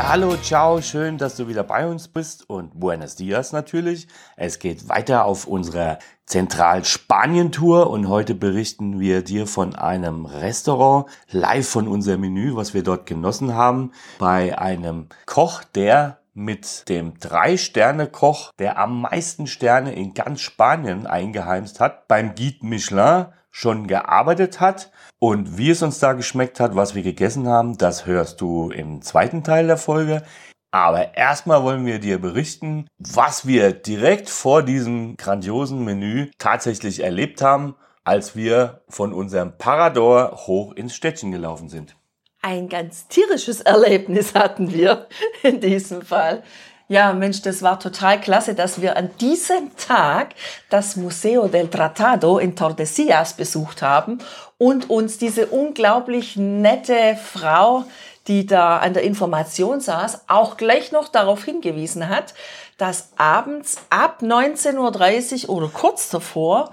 Ja, 0.00 0.08
hallo, 0.08 0.34
ciao, 0.38 0.80
schön, 0.80 1.18
dass 1.18 1.36
du 1.36 1.46
wieder 1.46 1.62
bei 1.62 1.86
uns 1.86 2.08
bist 2.08 2.48
und 2.48 2.80
buenos 2.80 3.16
dias 3.16 3.52
natürlich. 3.52 4.08
Es 4.34 4.58
geht 4.58 4.88
weiter 4.88 5.26
auf 5.26 5.46
unserer 5.46 5.98
Zentral-Spanien-Tour 6.24 7.90
und 7.90 8.08
heute 8.08 8.34
berichten 8.34 8.98
wir 8.98 9.22
dir 9.22 9.46
von 9.46 9.74
einem 9.74 10.24
Restaurant, 10.24 11.04
live 11.30 11.68
von 11.68 11.86
unserem 11.86 12.22
Menü, 12.22 12.56
was 12.56 12.72
wir 12.72 12.82
dort 12.82 13.04
genossen 13.04 13.52
haben, 13.52 13.92
bei 14.18 14.58
einem 14.58 15.10
Koch, 15.26 15.64
der 15.64 16.20
mit 16.32 16.88
dem 16.88 17.18
Drei-Sterne-Koch, 17.18 18.52
der 18.58 18.78
am 18.78 19.02
meisten 19.02 19.46
Sterne 19.46 19.92
in 19.92 20.14
ganz 20.14 20.40
Spanien 20.40 21.06
eingeheimst 21.06 21.78
hat, 21.78 22.08
beim 22.08 22.34
Guide 22.34 22.64
Michelin 22.64 23.26
schon 23.50 23.86
gearbeitet 23.86 24.60
hat. 24.60 24.90
Und 25.22 25.58
wie 25.58 25.68
es 25.68 25.82
uns 25.82 25.98
da 25.98 26.14
geschmeckt 26.14 26.60
hat, 26.60 26.74
was 26.74 26.94
wir 26.94 27.02
gegessen 27.02 27.46
haben, 27.46 27.76
das 27.76 28.06
hörst 28.06 28.40
du 28.40 28.70
im 28.70 29.02
zweiten 29.02 29.44
Teil 29.44 29.66
der 29.66 29.76
Folge. 29.76 30.22
Aber 30.70 31.14
erstmal 31.14 31.62
wollen 31.62 31.84
wir 31.84 31.98
dir 31.98 32.18
berichten, 32.18 32.86
was 32.98 33.46
wir 33.46 33.72
direkt 33.72 34.30
vor 34.30 34.62
diesem 34.62 35.18
grandiosen 35.18 35.84
Menü 35.84 36.30
tatsächlich 36.38 37.02
erlebt 37.02 37.42
haben, 37.42 37.74
als 38.02 38.34
wir 38.34 38.80
von 38.88 39.12
unserem 39.12 39.58
Parador 39.58 40.46
hoch 40.46 40.72
ins 40.72 40.94
Städtchen 40.94 41.32
gelaufen 41.32 41.68
sind. 41.68 41.96
Ein 42.40 42.70
ganz 42.70 43.06
tierisches 43.08 43.60
Erlebnis 43.60 44.34
hatten 44.34 44.72
wir 44.72 45.06
in 45.42 45.60
diesem 45.60 46.00
Fall. 46.00 46.42
Ja, 46.88 47.12
Mensch, 47.12 47.42
das 47.42 47.62
war 47.62 47.78
total 47.78 48.20
klasse, 48.20 48.54
dass 48.54 48.80
wir 48.80 48.96
an 48.96 49.10
diesem 49.20 49.76
Tag 49.76 50.34
das 50.70 50.96
Museo 50.96 51.46
del 51.46 51.68
Tratado 51.68 52.38
in 52.38 52.56
Tordesillas 52.56 53.34
besucht 53.34 53.82
haben 53.82 54.18
und 54.60 54.90
uns 54.90 55.16
diese 55.16 55.46
unglaublich 55.46 56.36
nette 56.36 57.16
Frau, 57.16 57.84
die 58.26 58.44
da 58.44 58.76
an 58.76 58.92
der 58.92 59.04
Information 59.04 59.80
saß, 59.80 60.28
auch 60.28 60.58
gleich 60.58 60.92
noch 60.92 61.08
darauf 61.08 61.44
hingewiesen 61.44 62.10
hat, 62.10 62.34
dass 62.76 63.12
abends 63.16 63.78
ab 63.88 64.18
19.30 64.20 65.48
Uhr 65.48 65.56
oder 65.56 65.68
kurz 65.68 66.10
davor 66.10 66.72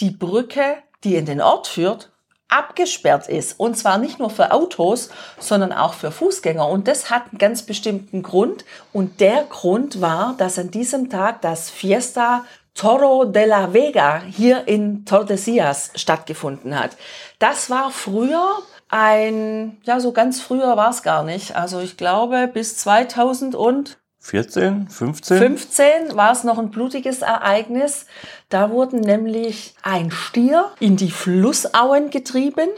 die 0.00 0.12
Brücke, 0.12 0.78
die 1.04 1.16
in 1.16 1.26
den 1.26 1.42
Ort 1.42 1.66
führt, 1.66 2.10
abgesperrt 2.48 3.28
ist. 3.28 3.60
Und 3.60 3.76
zwar 3.76 3.98
nicht 3.98 4.18
nur 4.18 4.30
für 4.30 4.52
Autos, 4.52 5.10
sondern 5.38 5.74
auch 5.74 5.92
für 5.92 6.12
Fußgänger. 6.12 6.66
Und 6.66 6.88
das 6.88 7.10
hat 7.10 7.24
einen 7.30 7.38
ganz 7.38 7.64
bestimmten 7.64 8.22
Grund. 8.22 8.64
Und 8.94 9.20
der 9.20 9.44
Grund 9.44 10.00
war, 10.00 10.34
dass 10.38 10.58
an 10.58 10.70
diesem 10.70 11.10
Tag 11.10 11.42
das 11.42 11.68
Fiesta 11.68 12.46
Toro 12.76 13.24
de 13.24 13.46
la 13.46 13.72
Vega 13.72 14.22
hier 14.30 14.68
in 14.68 15.04
Tordesillas 15.04 15.90
stattgefunden 15.94 16.78
hat. 16.78 16.96
Das 17.38 17.70
war 17.70 17.90
früher 17.90 18.58
ein, 18.88 19.78
ja, 19.84 19.98
so 19.98 20.12
ganz 20.12 20.40
früher 20.40 20.76
war 20.76 20.90
es 20.90 21.02
gar 21.02 21.24
nicht. 21.24 21.56
Also 21.56 21.80
ich 21.80 21.96
glaube 21.96 22.48
bis 22.52 22.76
2000 22.76 23.54
und 23.54 23.98
14, 24.20 24.88
15? 24.88 25.38
15 25.38 26.16
war 26.16 26.32
es 26.32 26.44
noch 26.44 26.58
ein 26.58 26.70
blutiges 26.70 27.22
Ereignis. 27.22 28.06
Da 28.48 28.70
wurden 28.70 29.00
nämlich 29.00 29.74
ein 29.82 30.10
Stier 30.10 30.66
in 30.80 30.96
die 30.96 31.12
Flussauen 31.12 32.10
getrieben 32.10 32.68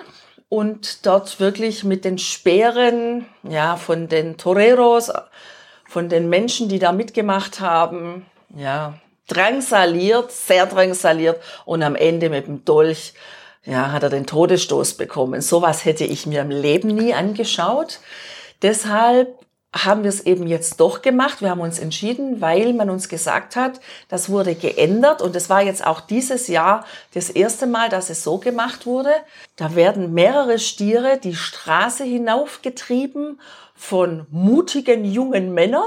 und 0.49 1.07
dort 1.07 1.41
wirklich 1.41 1.85
mit 1.85 2.05
den 2.05 2.19
Speeren, 2.19 3.27
ja, 3.43 3.77
von 3.77 4.09
den 4.09 4.37
Toreros, 4.37 5.11
von 5.87 6.09
den 6.09 6.29
Menschen, 6.29 6.69
die 6.69 6.79
da 6.79 6.93
mitgemacht 6.93 7.61
haben, 7.61 8.27
ja, 8.55 8.95
drangsaliert, 9.29 10.33
sehr 10.33 10.67
drangsaliert 10.67 11.41
und 11.65 11.83
am 11.83 11.95
Ende 11.95 12.29
mit 12.31 12.47
dem 12.47 12.65
Dolch, 12.65 13.15
ja, 13.65 13.93
hat 13.93 14.03
er 14.03 14.11
den 14.11 14.27
Todesstoß 14.27 14.95
bekommen. 14.95 15.41
Sowas 15.41 15.85
hätte 15.85 16.05
ich 16.05 16.27
mir 16.27 16.41
im 16.41 16.51
Leben 16.51 16.89
nie 16.89 17.15
angeschaut. 17.15 18.01
Deshalb 18.63 19.39
haben 19.75 20.03
wir 20.03 20.09
es 20.09 20.25
eben 20.25 20.47
jetzt 20.47 20.81
doch 20.81 21.03
gemacht. 21.03 21.43
Wir 21.43 21.51
haben 21.51 21.61
uns 21.61 21.79
entschieden, 21.79 22.41
weil 22.41 22.73
man 22.73 22.89
uns 22.89 23.09
gesagt 23.09 23.55
hat, 23.55 23.81
das 24.09 24.31
wurde 24.31 24.55
geändert 24.55 25.21
und 25.21 25.37
es 25.37 25.51
war 25.51 25.63
jetzt 25.63 25.87
auch 25.87 26.01
dieses 26.01 26.49
Jahr 26.49 26.87
das 27.13 27.29
erste 27.29 27.67
Mal, 27.67 27.91
dass 27.91 28.09
es 28.09 28.25
so 28.25 28.39
gemacht 28.39 28.87
wurde. 28.87 29.13
Da 29.57 29.75
werden 29.75 30.15
mehrere 30.15 30.59
Stiere 30.59 31.19
die 31.19 31.37
Straße 31.37 32.05
hinaufgetrieben 32.05 33.39
von 33.79 34.27
mutigen 34.31 35.05
jungen 35.05 35.55
Männern, 35.55 35.87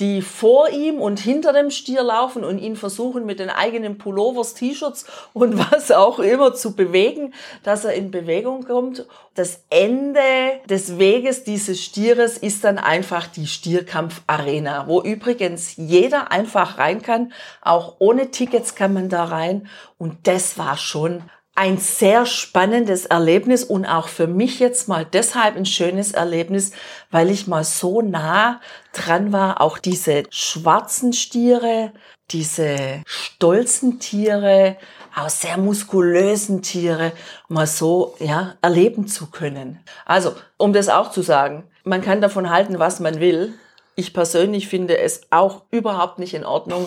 die 0.00 0.22
vor 0.22 0.70
ihm 0.70 1.00
und 1.02 1.20
hinter 1.20 1.52
dem 1.52 1.70
Stier 1.70 2.02
laufen 2.02 2.44
und 2.44 2.58
ihn 2.58 2.76
versuchen 2.76 3.26
mit 3.26 3.40
den 3.40 3.50
eigenen 3.50 3.98
Pullovers, 3.98 4.54
T-Shirts 4.54 5.04
und 5.34 5.58
was 5.72 5.92
auch 5.92 6.18
immer 6.18 6.54
zu 6.54 6.74
bewegen, 6.74 7.34
dass 7.62 7.84
er 7.84 7.92
in 7.92 8.10
Bewegung 8.10 8.64
kommt. 8.64 9.06
Das 9.34 9.64
Ende 9.68 10.20
des 10.68 10.98
Weges 10.98 11.44
dieses 11.44 11.82
Stieres 11.84 12.38
ist 12.38 12.64
dann 12.64 12.78
einfach 12.78 13.26
die 13.26 13.46
Stierkampfarena, 13.46 14.88
wo 14.88 15.02
übrigens 15.02 15.76
jeder 15.76 16.32
einfach 16.32 16.78
rein 16.78 17.02
kann. 17.02 17.32
Auch 17.60 17.96
ohne 17.98 18.30
Tickets 18.30 18.74
kann 18.74 18.94
man 18.94 19.10
da 19.10 19.24
rein. 19.24 19.68
Und 19.98 20.26
das 20.26 20.56
war 20.56 20.78
schon 20.78 21.22
ein 21.56 21.78
sehr 21.78 22.26
spannendes 22.26 23.06
Erlebnis 23.06 23.64
und 23.64 23.86
auch 23.86 24.08
für 24.08 24.26
mich 24.26 24.60
jetzt 24.60 24.88
mal 24.88 25.06
deshalb 25.06 25.56
ein 25.56 25.64
schönes 25.64 26.12
Erlebnis, 26.12 26.72
weil 27.10 27.30
ich 27.30 27.46
mal 27.46 27.64
so 27.64 28.02
nah 28.02 28.60
dran 28.92 29.32
war, 29.32 29.62
auch 29.62 29.78
diese 29.78 30.24
schwarzen 30.30 31.14
Stiere, 31.14 31.92
diese 32.30 33.02
stolzen 33.06 33.98
Tiere, 34.00 34.76
auch 35.16 35.30
sehr 35.30 35.56
muskulösen 35.56 36.60
Tiere 36.60 37.12
mal 37.48 37.66
so 37.66 38.14
ja 38.18 38.56
erleben 38.60 39.08
zu 39.08 39.30
können. 39.30 39.80
Also, 40.04 40.34
um 40.58 40.74
das 40.74 40.90
auch 40.90 41.10
zu 41.10 41.22
sagen, 41.22 41.64
man 41.84 42.02
kann 42.02 42.20
davon 42.20 42.50
halten, 42.50 42.78
was 42.78 43.00
man 43.00 43.18
will. 43.18 43.54
Ich 43.94 44.12
persönlich 44.12 44.68
finde 44.68 44.98
es 44.98 45.22
auch 45.30 45.62
überhaupt 45.70 46.18
nicht 46.18 46.34
in 46.34 46.44
Ordnung, 46.44 46.86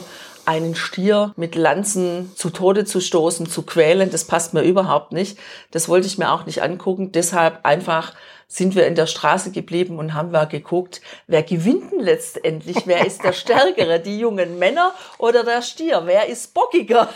einen 0.49 0.73
Stier 0.73 1.31
mit 1.37 1.53
Lanzen 1.53 2.31
zu 2.35 2.49
Tode 2.49 2.83
zu 2.83 3.01
stoßen, 3.01 3.47
zu 3.47 3.61
quälen. 3.61 4.09
Das 4.09 4.25
passt 4.25 4.55
mir 4.55 4.63
überhaupt 4.63 5.11
nicht. 5.11 5.37
Das 5.69 5.87
wollte 5.87 6.07
ich 6.07 6.17
mir 6.17 6.31
auch 6.31 6.47
nicht 6.47 6.63
angucken. 6.63 7.11
Deshalb 7.11 7.59
einfach 7.67 8.13
sind 8.51 8.75
wir 8.75 8.87
in 8.87 8.95
der 8.95 9.05
Straße 9.05 9.51
geblieben 9.51 9.99
und 9.99 10.15
haben 10.15 10.31
wir 10.31 10.47
geguckt, 10.47 11.01
wer 11.27 11.43
gewinnt 11.43 11.91
denn 11.91 11.99
letztendlich? 11.99 12.77
Wer 12.85 13.05
ist 13.05 13.23
der 13.23 13.31
Stärkere? 13.31 13.99
Die 13.99 14.17
jungen 14.17 14.57
Männer 14.57 14.91
oder 15.19 15.43
der 15.43 15.61
Stier? 15.61 16.01
Wer 16.05 16.27
ist 16.27 16.55
bockiger? 16.55 17.09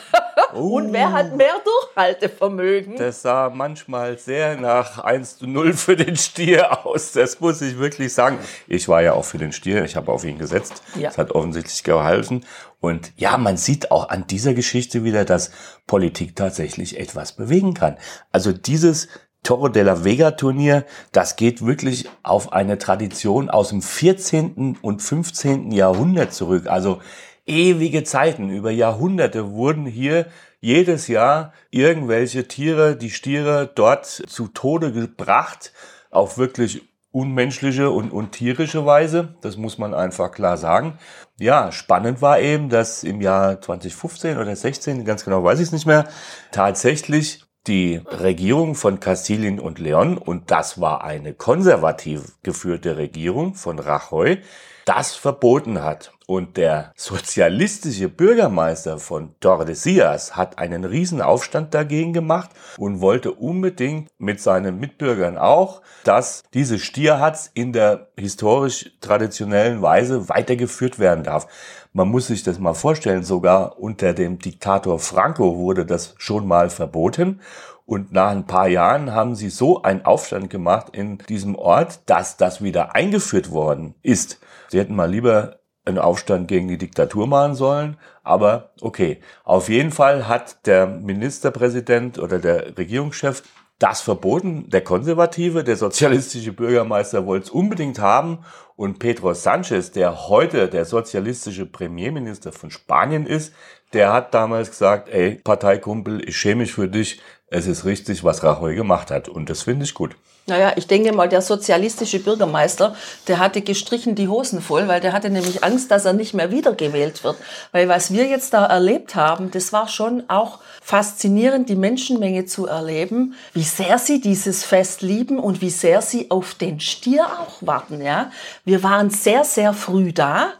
Uh, 0.53 0.75
und 0.77 0.93
wer 0.93 1.11
hat 1.11 1.35
mehr 1.35 1.55
Durchhaltevermögen? 1.65 2.97
Das 2.97 3.23
sah 3.23 3.49
manchmal 3.49 4.19
sehr 4.19 4.57
nach 4.57 4.99
1 4.99 5.39
zu 5.39 5.47
0 5.47 5.73
für 5.73 5.95
den 5.95 6.15
Stier 6.17 6.85
aus. 6.85 7.13
Das 7.13 7.39
muss 7.39 7.63
ich 7.63 7.79
wirklich 7.79 8.13
sagen. 8.13 8.37
Ich 8.67 8.87
war 8.87 9.01
ja 9.01 9.13
auch 9.13 9.25
für 9.25 9.39
den 9.39 9.53
Stier. 9.53 9.83
Ich 9.85 9.95
habe 9.95 10.11
auf 10.11 10.23
ihn 10.23 10.37
gesetzt. 10.37 10.83
Ja. 10.95 11.09
Das 11.09 11.17
hat 11.17 11.31
offensichtlich 11.31 11.83
gehalten. 11.83 12.45
Und 12.79 13.11
ja, 13.15 13.37
man 13.39 13.57
sieht 13.57 13.89
auch 13.89 14.09
an 14.09 14.27
dieser 14.27 14.53
Geschichte 14.53 15.03
wieder, 15.03 15.25
dass 15.25 15.49
Politik 15.87 16.35
tatsächlich 16.35 16.99
etwas 16.99 17.31
bewegen 17.31 17.73
kann. 17.73 17.97
Also 18.31 18.51
dieses 18.51 19.07
Toro 19.43 19.67
de 19.67 19.83
la 19.83 20.05
Vega 20.05 20.31
Turnier, 20.31 20.85
das 21.11 21.35
geht 21.35 21.65
wirklich 21.65 22.09
auf 22.23 22.53
eine 22.53 22.77
Tradition 22.77 23.49
aus 23.49 23.69
dem 23.69 23.81
14. 23.81 24.77
und 24.81 25.01
15. 25.01 25.71
Jahrhundert 25.71 26.33
zurück. 26.33 26.67
Also 26.67 27.01
ewige 27.45 28.05
Zeiten, 28.05 28.49
über 28.49 28.71
Jahrhunderte 28.71 29.51
wurden 29.51 29.85
hier 29.85 30.27
jedes 30.61 31.09
Jahr 31.09 31.51
irgendwelche 31.71 32.47
Tiere, 32.47 32.95
die 32.95 33.09
Stiere 33.09 33.69
dort 33.75 34.05
zu 34.05 34.47
Tode 34.47 34.93
gebracht, 34.93 35.73
auf 36.09 36.37
wirklich 36.37 36.81
unmenschliche 37.11 37.91
und, 37.91 38.11
und 38.11 38.31
tierische 38.31 38.85
Weise. 38.85 39.35
Das 39.41 39.57
muss 39.57 39.77
man 39.77 39.93
einfach 39.93 40.31
klar 40.31 40.57
sagen. 40.57 40.97
Ja, 41.37 41.71
spannend 41.73 42.21
war 42.21 42.39
eben, 42.39 42.69
dass 42.69 43.03
im 43.03 43.19
Jahr 43.19 43.59
2015 43.59 44.37
oder 44.37 44.55
16, 44.55 45.03
ganz 45.03 45.25
genau 45.25 45.43
weiß 45.43 45.59
ich 45.59 45.67
es 45.67 45.71
nicht 45.73 45.85
mehr, 45.85 46.07
tatsächlich 46.51 47.43
die 47.67 48.01
Regierung 48.05 48.75
von 48.75 48.99
Kastilien 48.99 49.59
und 49.59 49.79
Leon, 49.79 50.17
und 50.17 50.51
das 50.51 50.81
war 50.81 51.03
eine 51.03 51.33
konservativ 51.33 52.35
geführte 52.43 52.97
Regierung 52.97 53.55
von 53.55 53.79
Rajoy, 53.79 54.41
das 54.85 55.15
verboten 55.15 55.81
hat. 55.81 56.11
Und 56.25 56.55
der 56.55 56.93
sozialistische 56.95 58.07
Bürgermeister 58.07 58.97
von 58.97 59.35
Tordesillas 59.41 60.37
hat 60.37 60.57
einen 60.57 60.85
riesen 60.85 61.21
Aufstand 61.21 61.73
dagegen 61.73 62.13
gemacht 62.13 62.51
und 62.77 63.01
wollte 63.01 63.33
unbedingt 63.33 64.09
mit 64.19 64.39
seinen 64.39 64.79
Mitbürgern 64.79 65.37
auch, 65.37 65.81
dass 66.05 66.43
diese 66.53 66.79
Stierhatz 66.79 67.51
in 67.53 67.73
der 67.73 68.07
historisch 68.17 68.91
traditionellen 69.01 69.81
Weise 69.81 70.29
weitergeführt 70.29 70.97
werden 70.97 71.25
darf. 71.25 71.47
Man 71.95 72.07
muss 72.07 72.25
sich 72.25 72.41
das 72.41 72.57
mal 72.57 72.73
vorstellen, 72.73 73.23
sogar 73.23 73.77
unter 73.77 74.13
dem 74.13 74.39
Diktator 74.39 74.97
Franco 74.97 75.57
wurde 75.57 75.85
das 75.85 76.15
schon 76.17 76.47
mal 76.47 76.71
verboten. 76.71 77.39
Und 77.85 78.11
nach 78.11 78.31
ein 78.31 78.47
paar 78.47 78.67
Jahren 78.67 79.11
haben 79.11 79.35
sie 79.35 79.49
so 79.49 79.83
einen 79.83 80.03
Aufstand 80.03 80.49
gemacht 80.49 80.87
in 80.91 81.19
diesem 81.29 81.55
Ort, 81.55 82.01
dass 82.07 82.35
das 82.35 82.63
wieder 82.63 82.95
eingeführt 82.95 83.51
worden 83.51 83.93
ist. 84.01 84.39
Sie 84.69 84.79
hätten 84.79 84.95
mal 84.95 85.09
lieber 85.09 85.59
einen 85.85 85.99
Aufstand 85.99 86.47
gegen 86.47 86.67
die 86.67 86.79
Diktatur 86.79 87.27
machen 87.27 87.53
sollen. 87.53 87.97
Aber 88.23 88.71
okay, 88.81 89.19
auf 89.43 89.69
jeden 89.69 89.91
Fall 89.91 90.27
hat 90.27 90.65
der 90.65 90.87
Ministerpräsident 90.87 92.17
oder 92.17 92.39
der 92.39 92.75
Regierungschef 92.75 93.43
das 93.83 93.99
verboten. 93.99 94.69
Der 94.69 94.81
konservative, 94.81 95.65
der 95.65 95.75
sozialistische 95.75 96.53
Bürgermeister 96.53 97.25
wollte 97.25 97.47
es 97.47 97.49
unbedingt 97.49 97.99
haben. 97.99 98.39
Und 98.77 98.97
Pedro 98.97 99.33
Sanchez, 99.33 99.91
der 99.91 100.29
heute 100.29 100.69
der 100.69 100.85
sozialistische 100.85 101.65
Premierminister 101.65 102.53
von 102.53 102.71
Spanien 102.71 103.25
ist, 103.25 103.53
der 103.91 104.13
hat 104.13 104.33
damals 104.33 104.69
gesagt, 104.69 105.09
ey, 105.09 105.35
Parteikumpel, 105.43 106.27
ich 106.27 106.37
schäme 106.37 106.61
mich 106.61 106.73
für 106.73 106.87
dich. 106.87 107.19
Es 107.47 107.67
ist 107.67 107.83
richtig, 107.83 108.23
was 108.23 108.41
Rajoy 108.41 108.73
gemacht 108.73 109.11
hat. 109.11 109.27
Und 109.27 109.49
das 109.49 109.63
finde 109.63 109.83
ich 109.83 109.93
gut. 109.93 110.15
Naja, 110.45 110.73
ich 110.75 110.87
denke 110.87 111.13
mal, 111.13 111.29
der 111.29 111.41
sozialistische 111.41 112.19
Bürgermeister, 112.19 112.97
der 113.29 113.39
hatte 113.39 113.61
gestrichen 113.61 114.13
die 114.13 114.27
Hosen 114.27 114.61
voll, 114.61 114.89
weil 114.89 114.99
der 114.99 115.13
hatte 115.13 115.29
nämlich 115.29 115.63
Angst, 115.63 115.89
dass 115.89 116.03
er 116.03 116.11
nicht 116.11 116.33
mehr 116.33 116.51
wiedergewählt 116.51 117.23
wird. 117.23 117.37
Weil 117.71 117.87
was 117.87 118.11
wir 118.11 118.25
jetzt 118.27 118.53
da 118.53 118.65
erlebt 118.65 119.15
haben, 119.15 119.51
das 119.51 119.71
war 119.71 119.87
schon 119.87 120.23
auch 120.27 120.59
faszinierend, 120.81 121.69
die 121.69 121.77
Menschenmenge 121.77 122.45
zu 122.45 122.67
erleben, 122.67 123.35
wie 123.53 123.63
sehr 123.63 123.97
sie 123.97 124.19
dieses 124.19 124.65
Fest 124.65 125.01
lieben 125.01 125.39
und 125.39 125.61
wie 125.61 125.69
sehr 125.69 126.01
sie 126.01 126.29
auf 126.29 126.55
den 126.55 126.81
Stier 126.81 127.25
auch 127.25 127.65
warten, 127.65 128.01
ja. 128.01 128.29
Wir 128.65 128.83
waren 128.83 129.09
sehr, 129.11 129.45
sehr 129.45 129.71
früh 129.73 130.11
da 130.11 130.51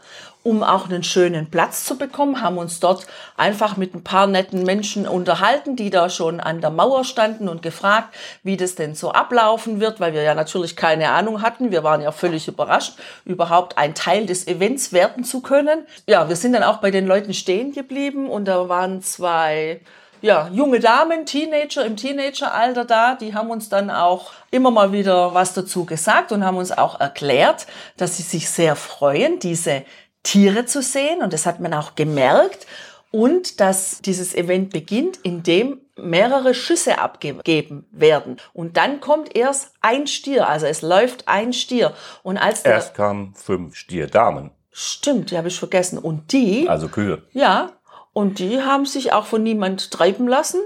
um 0.44 0.62
auch 0.62 0.88
einen 0.88 1.02
schönen 1.02 1.50
Platz 1.50 1.84
zu 1.84 1.98
bekommen, 1.98 2.40
haben 2.40 2.58
uns 2.58 2.78
dort 2.78 3.06
einfach 3.36 3.76
mit 3.76 3.94
ein 3.94 4.04
paar 4.04 4.26
netten 4.28 4.62
Menschen 4.62 5.08
unterhalten, 5.08 5.74
die 5.74 5.90
da 5.90 6.08
schon 6.10 6.38
an 6.38 6.60
der 6.60 6.70
Mauer 6.70 7.04
standen 7.04 7.48
und 7.48 7.62
gefragt, 7.62 8.14
wie 8.44 8.56
das 8.56 8.76
denn 8.76 8.94
so 8.94 9.10
ablaufen 9.10 9.80
wird, 9.80 9.98
weil 10.00 10.12
wir 10.12 10.22
ja 10.22 10.34
natürlich 10.34 10.76
keine 10.76 11.08
Ahnung 11.08 11.42
hatten. 11.42 11.72
Wir 11.72 11.82
waren 11.82 12.02
ja 12.02 12.12
völlig 12.12 12.46
überrascht, 12.46 12.92
überhaupt 13.24 13.78
ein 13.78 13.94
Teil 13.94 14.26
des 14.26 14.46
Events 14.46 14.92
werden 14.92 15.24
zu 15.24 15.40
können. 15.40 15.86
Ja, 16.06 16.28
wir 16.28 16.36
sind 16.36 16.52
dann 16.52 16.62
auch 16.62 16.76
bei 16.76 16.90
den 16.90 17.06
Leuten 17.06 17.32
stehen 17.32 17.72
geblieben 17.72 18.28
und 18.28 18.44
da 18.44 18.68
waren 18.68 19.02
zwei 19.02 19.80
ja, 20.24 20.48
junge 20.50 20.80
Damen, 20.80 21.26
Teenager 21.26 21.84
im 21.84 21.98
Teenageralter 21.98 22.86
da, 22.86 23.14
die 23.14 23.34
haben 23.34 23.50
uns 23.50 23.68
dann 23.68 23.90
auch 23.90 24.32
immer 24.50 24.70
mal 24.70 24.90
wieder 24.90 25.34
was 25.34 25.52
dazu 25.52 25.84
gesagt 25.84 26.32
und 26.32 26.46
haben 26.46 26.56
uns 26.56 26.72
auch 26.72 26.98
erklärt, 26.98 27.66
dass 27.98 28.16
sie 28.16 28.22
sich 28.22 28.48
sehr 28.48 28.74
freuen, 28.74 29.38
diese 29.38 29.84
Tiere 30.24 30.66
zu 30.66 30.82
sehen. 30.82 31.22
Und 31.22 31.32
das 31.32 31.46
hat 31.46 31.60
man 31.60 31.72
auch 31.72 31.94
gemerkt. 31.94 32.66
Und 33.12 33.60
dass 33.60 34.00
dieses 34.00 34.34
Event 34.34 34.70
beginnt, 34.70 35.18
indem 35.22 35.80
mehrere 35.96 36.54
Schüsse 36.54 36.98
abgegeben 36.98 37.86
werden. 37.92 38.38
Und 38.52 38.76
dann 38.76 39.00
kommt 39.00 39.36
erst 39.36 39.72
ein 39.80 40.08
Stier, 40.08 40.48
also 40.48 40.66
es 40.66 40.82
läuft 40.82 41.28
ein 41.28 41.52
Stier. 41.52 41.94
Und 42.24 42.38
als 42.38 42.62
erst 42.62 42.94
kamen 42.94 43.32
fünf 43.36 43.76
Stierdamen. 43.76 44.50
Stimmt, 44.72 45.30
die 45.30 45.38
habe 45.38 45.46
ich 45.46 45.58
vergessen. 45.58 45.98
Und 45.98 46.32
die? 46.32 46.68
Also 46.68 46.88
Kühe. 46.88 47.22
Ja, 47.32 47.70
und 48.12 48.40
die 48.40 48.62
haben 48.62 48.86
sich 48.86 49.12
auch 49.12 49.26
von 49.26 49.42
niemand 49.42 49.92
treiben 49.92 50.26
lassen. 50.26 50.60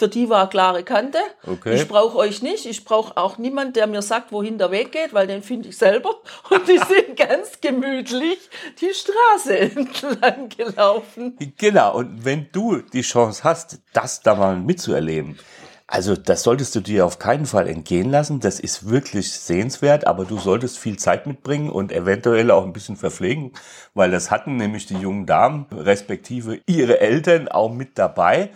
Für 0.00 0.08
die 0.08 0.30
war 0.30 0.48
klare 0.48 0.82
Kante. 0.82 1.18
Okay. 1.46 1.74
Ich 1.74 1.86
brauche 1.86 2.16
euch 2.16 2.40
nicht. 2.40 2.64
Ich 2.64 2.86
brauche 2.86 3.18
auch 3.18 3.36
niemand, 3.36 3.76
der 3.76 3.86
mir 3.86 4.00
sagt, 4.00 4.32
wohin 4.32 4.56
der 4.56 4.70
Weg 4.70 4.92
geht, 4.92 5.12
weil 5.12 5.26
den 5.26 5.42
finde 5.42 5.68
ich 5.68 5.76
selber. 5.76 6.14
Und 6.48 6.66
die 6.66 6.78
sind 6.88 7.18
ganz 7.18 7.60
gemütlich 7.60 8.38
die 8.80 8.94
Straße 8.94 9.58
entlang 9.76 10.48
gelaufen. 10.48 11.36
Genau. 11.58 11.98
Und 11.98 12.24
wenn 12.24 12.48
du 12.50 12.78
die 12.78 13.02
Chance 13.02 13.44
hast, 13.44 13.80
das 13.92 14.22
da 14.22 14.34
mal 14.34 14.56
mitzuerleben, 14.56 15.38
also 15.86 16.16
das 16.16 16.44
solltest 16.44 16.74
du 16.74 16.80
dir 16.80 17.04
auf 17.04 17.18
keinen 17.18 17.44
Fall 17.44 17.68
entgehen 17.68 18.10
lassen. 18.10 18.40
Das 18.40 18.58
ist 18.58 18.88
wirklich 18.88 19.30
sehenswert, 19.30 20.06
aber 20.06 20.24
du 20.24 20.38
solltest 20.38 20.78
viel 20.78 20.98
Zeit 20.98 21.26
mitbringen 21.26 21.68
und 21.68 21.92
eventuell 21.92 22.50
auch 22.50 22.64
ein 22.64 22.72
bisschen 22.72 22.96
verpflegen, 22.96 23.52
weil 23.92 24.10
das 24.10 24.30
hatten 24.30 24.56
nämlich 24.56 24.86
die 24.86 24.96
jungen 24.96 25.26
Damen 25.26 25.66
respektive 25.70 26.58
ihre 26.64 27.00
Eltern 27.00 27.48
auch 27.48 27.70
mit 27.70 27.98
dabei. 27.98 28.48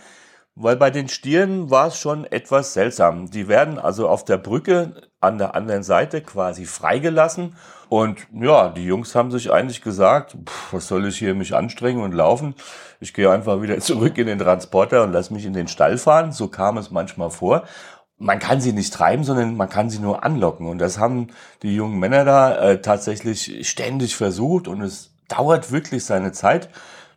Weil 0.57 0.77
bei 0.77 0.89
den 0.89 1.09
Stieren 1.09 1.69
war 1.69 1.87
es 1.87 1.97
schon 1.97 2.23
etwas 2.23 2.73
seltsam. 2.73 3.29
Die 3.29 3.49
werden 3.49 3.77
also 3.77 4.07
auf 4.07 4.23
der 4.23 4.37
Brücke 4.37 5.09
an 5.19 5.37
der 5.37 5.53
anderen 5.53 5.83
Seite 5.83 6.21
quasi 6.21 6.63
freigelassen. 6.63 7.57
Und 7.89 8.25
ja, 8.31 8.69
die 8.69 8.85
Jungs 8.85 9.15
haben 9.15 9.31
sich 9.31 9.51
eigentlich 9.51 9.81
gesagt, 9.81 10.37
pff, 10.45 10.73
was 10.73 10.87
soll 10.87 11.07
ich 11.07 11.17
hier 11.17 11.35
mich 11.35 11.53
anstrengen 11.53 12.01
und 12.01 12.13
laufen? 12.13 12.55
Ich 13.01 13.13
gehe 13.13 13.29
einfach 13.29 13.61
wieder 13.61 13.79
zurück 13.81 14.17
in 14.17 14.27
den 14.27 14.39
Transporter 14.39 15.03
und 15.03 15.11
lass 15.11 15.29
mich 15.29 15.45
in 15.45 15.53
den 15.53 15.67
Stall 15.67 15.97
fahren. 15.97 16.31
So 16.31 16.47
kam 16.47 16.77
es 16.77 16.89
manchmal 16.89 17.31
vor. 17.31 17.63
Man 18.17 18.39
kann 18.39 18.61
sie 18.61 18.71
nicht 18.71 18.93
treiben, 18.93 19.25
sondern 19.25 19.57
man 19.57 19.67
kann 19.67 19.89
sie 19.89 19.99
nur 19.99 20.23
anlocken. 20.23 20.69
Und 20.69 20.77
das 20.77 20.99
haben 20.99 21.27
die 21.63 21.75
jungen 21.75 21.99
Männer 21.99 22.23
da 22.23 22.55
äh, 22.55 22.81
tatsächlich 22.81 23.67
ständig 23.67 24.15
versucht. 24.15 24.69
Und 24.69 24.81
es 24.81 25.11
dauert 25.27 25.73
wirklich 25.73 26.05
seine 26.05 26.31
Zeit. 26.31 26.69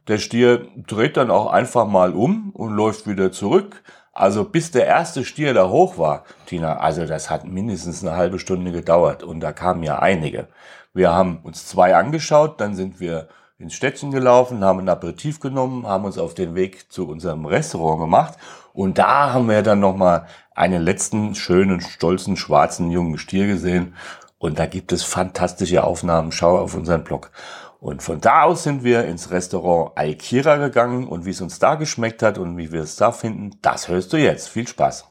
Der 0.09 0.19
Stier 0.19 0.67
dreht 0.87 1.19
dann 1.19 1.31
auch 1.31 1.53
einfach 1.53 1.87
mal 1.87 2.15
um 2.15 2.51
und 2.55 2.73
läuft 2.73 3.07
wieder 3.07 3.31
zurück. 3.31 3.83
Also 4.13 4.45
bis 4.45 4.71
der 4.71 4.87
erste 4.87 5.25
Stier 5.25 5.55
da 5.55 5.69
hoch 5.69 5.99
war, 5.99 6.25
Tina, 6.47 6.79
also 6.79 7.07
das 7.07 7.31
hat 7.31 7.45
mindestens 7.45 8.03
eine 8.03 8.17
halbe 8.17 8.39
Stunde 8.39 8.73
gedauert 8.73 9.23
und 9.23 9.41
da 9.41 9.53
kamen 9.53 9.83
ja 9.85 9.99
einige. 10.01 10.49
Wir 10.93 11.13
haben 11.13 11.41
uns 11.45 11.67
zwei 11.67 11.95
angeschaut, 11.95 12.61
dann 12.61 12.75
sind 12.75 12.99
wir 12.99 13.29
ins 13.59 13.75
Städtchen 13.75 14.11
gelaufen, 14.11 14.65
haben 14.65 14.81
ein 14.81 14.89
Aperitif 14.89 15.39
genommen, 15.41 15.87
haben 15.87 16.05
uns 16.05 16.19
auf 16.19 16.35
den 16.35 16.55
Weg 16.55 16.91
zu 16.91 17.07
unserem 17.09 17.45
Restaurant 17.45 18.01
gemacht 18.01 18.39
und 18.73 18.99
da 18.99 19.33
haben 19.33 19.49
wir 19.49 19.63
dann 19.63 19.79
nochmal 19.79 20.27
einen 20.55 20.83
letzten 20.83 21.35
schönen, 21.35 21.81
stolzen, 21.81 22.37
schwarzen 22.37 22.91
jungen 22.91 23.19
Stier 23.19 23.47
gesehen 23.47 23.95
und 24.39 24.59
da 24.59 24.67
gibt 24.67 24.91
es 24.91 25.05
fantastische 25.05 25.85
Aufnahmen. 25.85 26.33
Schau 26.33 26.59
auf 26.59 26.75
unseren 26.75 27.05
Blog. 27.05 27.31
Und 27.81 28.03
von 28.03 28.21
da 28.21 28.43
aus 28.43 28.65
sind 28.65 28.83
wir 28.83 29.05
ins 29.05 29.31
Restaurant 29.31 29.93
Alkira 29.97 30.57
gegangen 30.57 31.07
und 31.07 31.25
wie 31.27 31.31
es 31.31 31.41
uns 31.41 31.61
da 31.61 31.77
geschmeckt 31.77 32.23
hat 32.25 32.37
und 32.37 32.57
wie 32.57 32.73
wir 32.73 32.83
es 32.83 32.97
da 32.97 33.13
finden, 33.13 33.57
das 33.63 33.87
hörst 33.87 34.13
du 34.13 34.17
jetzt. 34.17 34.49
Viel 34.49 34.67
Spaß. 34.67 35.07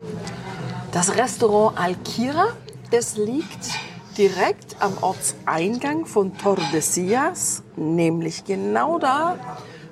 Das 0.92 1.16
Restaurant 1.16 1.80
Alkira, 1.80 2.48
das 2.92 3.16
liegt 3.16 3.70
direkt 4.18 4.76
am 4.80 4.98
Ortseingang 5.00 6.06
von 6.06 6.38
Tordesillas, 6.38 7.64
nämlich 7.78 8.44
genau 8.44 9.00
da, 9.00 9.38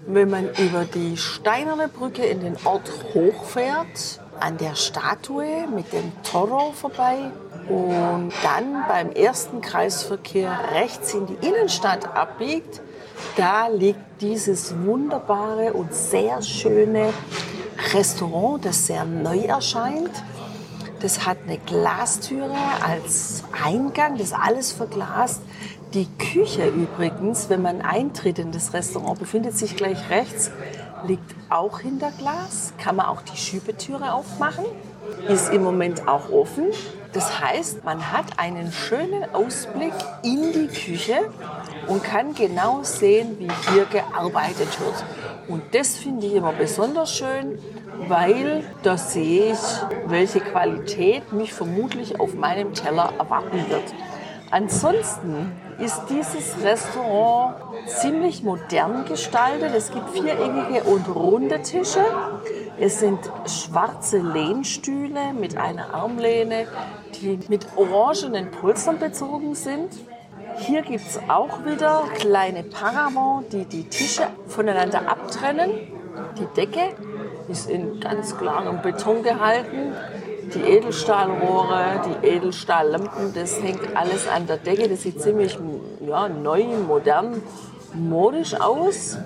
wenn 0.07 0.30
man 0.30 0.50
über 0.57 0.83
die 0.83 1.16
steinerne 1.16 1.88
Brücke 1.88 2.25
in 2.25 2.41
den 2.41 2.58
Ort 2.65 2.91
hochfährt, 3.13 4.20
an 4.39 4.58
der 4.58 4.75
Statue 4.75 5.65
mit 5.74 5.94
dem 5.94 6.12
Toro 6.24 6.74
vorbei 6.74 7.32
und 7.69 8.31
dann 8.43 8.86
beim 8.88 9.12
ersten 9.12 9.62
Kreisverkehr 9.62 10.57
rechts 10.74 11.13
in 11.13 11.25
die 11.25 11.48
Innenstadt 11.48 12.15
abbiegt, 12.15 12.81
da 13.38 13.67
liegt 13.67 14.22
dieses 14.22 14.75
wunderbare 14.86 15.74
und 15.74 15.93
sehr 15.93 16.41
schöne 16.41 17.13
Restaurant, 17.93 18.63
das 18.65 18.88
sehr 18.88 19.05
neu 19.05 19.39
erscheint. 19.39 20.12
Das 21.01 21.25
hat 21.25 21.38
eine 21.45 21.57
Glastüre 21.57 22.55
als 22.84 23.43
Eingang, 23.63 24.17
das 24.17 24.27
ist 24.27 24.34
alles 24.34 24.72
verglast. 24.72 25.41
Die 25.93 26.07
Küche 26.17 26.67
übrigens, 26.67 27.50
wenn 27.50 27.62
man 27.62 27.81
eintritt 27.81 28.39
in 28.39 28.51
das 28.51 28.74
Restaurant, 28.74 29.19
befindet 29.19 29.57
sich 29.57 29.75
gleich 29.75 30.10
rechts, 30.10 30.51
liegt 31.05 31.36
auch 31.50 31.79
hinter 31.79 32.12
Glas, 32.12 32.74
kann 32.77 32.95
man 32.95 33.05
auch 33.05 33.22
die 33.22 33.38
Schiebetüre 33.38 34.13
aufmachen, 34.13 34.65
ist 35.27 35.53
im 35.53 35.63
Moment 35.63 36.07
auch 36.07 36.29
offen. 36.31 36.65
Das 37.15 37.39
heißt, 37.39 37.86
man 37.86 38.12
hat 38.12 38.39
einen 38.39 38.74
schönen 38.74 39.24
Ausblick 39.34 39.93
in 40.22 40.51
die 40.51 40.67
Küche 40.67 41.31
und 41.88 42.03
kann 42.03 42.36
genau 42.36 42.84
sehen, 42.84 43.38
wie 43.39 43.48
hier 43.72 43.86
gearbeitet 43.86 44.77
wird. 44.81 45.05
Und 45.48 45.63
das 45.74 45.95
finde 45.95 46.27
ich 46.27 46.34
immer 46.34 46.51
besonders 46.51 47.15
schön, 47.15 47.57
weil 48.10 48.65
da 48.84 48.98
sehe 48.98 49.53
ich, 49.53 49.60
welche 50.07 50.41
Qualität 50.41 51.31
mich 51.31 51.53
vermutlich 51.53 52.19
auf 52.19 52.34
meinem 52.34 52.74
Teller 52.74 53.13
erwarten 53.17 53.63
wird. 53.69 53.93
Ansonsten 54.56 55.52
ist 55.80 56.04
dieses 56.10 56.64
Restaurant 56.64 57.56
ziemlich 57.88 58.42
modern 58.42 59.04
gestaltet. 59.04 59.76
Es 59.76 59.92
gibt 59.92 60.12
viereckige 60.12 60.86
und 60.86 61.14
runde 61.14 61.62
Tische. 61.62 62.06
Es 62.80 63.02
sind 63.02 63.20
schwarze 63.48 64.20
Lehnstühle 64.20 65.34
mit 65.34 65.58
einer 65.58 65.94
Armlehne, 65.94 66.68
die 67.16 67.38
mit 67.50 67.68
orangenen 67.76 68.50
Polstern 68.50 68.98
bezogen 68.98 69.56
sind. 69.56 69.90
Hier 70.60 70.84
gibt 70.84 71.06
es 71.06 71.20
auch 71.28 71.66
wieder 71.66 72.06
kleine 72.14 72.64
Paravents, 72.64 73.50
die 73.50 73.66
die 73.66 73.90
Tische 73.90 74.28
voneinander 74.48 75.02
abtrennen. 75.06 75.70
Die 76.40 76.48
Decke 76.56 76.96
ist 77.50 77.70
in 77.70 78.00
ganz 78.00 78.38
klarem 78.38 78.82
Beton 78.82 79.22
gehalten. 79.22 79.92
Die 80.54 80.62
Edelstahlrohre, 80.62 82.02
die 82.06 82.28
Edelstahllampen, 82.28 83.34
das 83.34 83.62
hängt 83.62 83.96
alles 83.96 84.28
an 84.28 84.48
der 84.48 84.58
Decke. 84.58 84.88
Das 84.88 85.02
sieht 85.02 85.22
ziemlich 85.22 85.58
ja, 86.06 86.30
neu, 86.30 86.64
modern, 86.88 87.42
modisch 87.94 88.54
aus. 88.54 89.18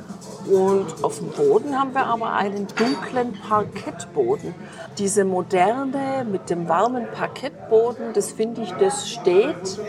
Und 0.47 1.03
auf 1.03 1.19
dem 1.19 1.29
Boden 1.29 1.77
haben 1.77 1.93
wir 1.93 2.05
aber 2.05 2.33
einen 2.33 2.67
dunklen 2.67 3.33
Parkettboden. 3.47 4.55
Diese 4.97 5.25
moderne 5.25 6.25
mit 6.29 6.49
dem 6.49 6.67
warmen 6.69 7.07
Parkettboden, 7.11 8.13
das 8.13 8.31
finde 8.31 8.61
ich, 8.61 8.71
das 8.73 9.09
steht 9.09 9.79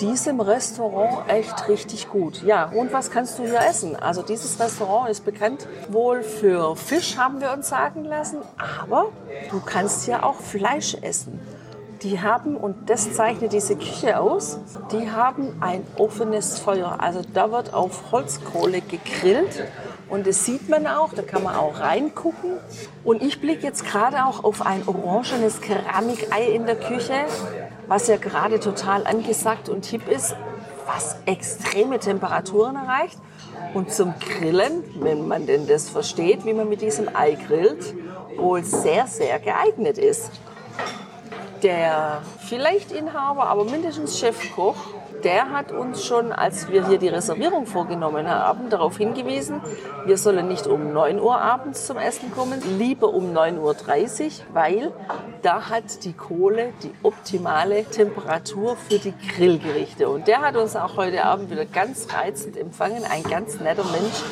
diesem 0.00 0.40
Restaurant 0.40 1.28
echt 1.28 1.68
richtig 1.68 2.08
gut. 2.08 2.42
Ja, 2.42 2.70
und 2.74 2.92
was 2.92 3.10
kannst 3.10 3.38
du 3.38 3.44
hier 3.44 3.60
essen? 3.60 3.96
Also 3.96 4.22
dieses 4.22 4.58
Restaurant 4.58 5.08
ist 5.10 5.24
bekannt 5.24 5.66
wohl 5.88 6.22
für 6.22 6.76
Fisch, 6.76 7.16
haben 7.16 7.40
wir 7.40 7.52
uns 7.52 7.68
sagen 7.68 8.04
lassen, 8.04 8.38
aber 8.56 9.06
du 9.50 9.60
kannst 9.60 10.04
hier 10.04 10.24
auch 10.24 10.36
Fleisch 10.36 10.96
essen. 11.00 11.40
Die 12.02 12.20
haben, 12.20 12.56
und 12.56 12.90
das 12.90 13.14
zeichnet 13.14 13.52
diese 13.52 13.76
Küche 13.76 14.20
aus, 14.20 14.58
die 14.92 15.10
haben 15.10 15.56
ein 15.60 15.86
offenes 15.96 16.58
Feuer. 16.58 16.98
Also 17.00 17.22
da 17.32 17.50
wird 17.50 17.72
auf 17.72 18.12
Holzkohle 18.12 18.82
gegrillt 18.82 19.64
und 20.10 20.26
das 20.26 20.44
sieht 20.44 20.68
man 20.68 20.86
auch, 20.86 21.14
da 21.14 21.22
kann 21.22 21.42
man 21.42 21.56
auch 21.56 21.80
reingucken. 21.80 22.58
Und 23.04 23.22
ich 23.22 23.40
blicke 23.40 23.62
jetzt 23.62 23.86
gerade 23.86 24.26
auch 24.26 24.44
auf 24.44 24.66
ein 24.66 24.82
orangenes 24.86 25.60
Keramikei 25.62 26.44
in 26.44 26.66
der 26.66 26.76
Küche, 26.76 27.14
was 27.88 28.08
ja 28.08 28.16
gerade 28.16 28.60
total 28.60 29.06
angesagt 29.06 29.68
und 29.68 29.84
hip 29.86 30.08
ist, 30.08 30.36
was 30.86 31.16
extreme 31.26 31.98
Temperaturen 31.98 32.76
erreicht. 32.76 33.18
Und 33.72 33.92
zum 33.92 34.14
Grillen, 34.20 34.84
wenn 35.00 35.26
man 35.26 35.46
denn 35.46 35.66
das 35.66 35.88
versteht, 35.88 36.44
wie 36.44 36.52
man 36.52 36.68
mit 36.68 36.80
diesem 36.80 37.08
Ei 37.14 37.32
grillt, 37.32 37.94
wohl 38.36 38.62
sehr, 38.62 39.06
sehr 39.06 39.38
geeignet 39.38 39.98
ist 39.98 40.30
der 41.64 42.20
vielleicht 42.46 42.92
Inhaber, 42.92 43.46
aber 43.46 43.64
mindestens 43.64 44.18
Chefkoch, 44.18 44.76
der 45.24 45.50
hat 45.50 45.72
uns 45.72 46.04
schon, 46.04 46.32
als 46.32 46.68
wir 46.68 46.86
hier 46.86 46.98
die 46.98 47.08
Reservierung 47.08 47.66
vorgenommen 47.66 48.28
haben, 48.28 48.68
darauf 48.68 48.98
hingewiesen, 48.98 49.60
wir 50.04 50.18
sollen 50.18 50.48
nicht 50.48 50.66
um 50.66 50.92
9 50.92 51.18
Uhr 51.18 51.40
abends 51.40 51.86
zum 51.86 51.96
Essen 51.96 52.30
kommen, 52.30 52.60
lieber 52.78 53.12
um 53.12 53.34
9.30 53.34 53.58
Uhr, 53.58 54.30
weil 54.52 54.92
da 55.42 55.68
hat 55.70 56.04
die 56.04 56.12
Kohle 56.12 56.72
die 56.82 56.92
optimale 57.02 57.84
Temperatur 57.84 58.76
für 58.76 58.98
die 58.98 59.14
Grillgerichte. 59.34 60.08
Und 60.08 60.28
der 60.28 60.42
hat 60.42 60.56
uns 60.56 60.76
auch 60.76 60.96
heute 60.96 61.24
Abend 61.24 61.50
wieder 61.50 61.64
ganz 61.64 62.06
reizend 62.14 62.56
empfangen, 62.56 63.04
ein 63.04 63.22
ganz 63.22 63.58
netter 63.60 63.84
Mensch 63.84 64.22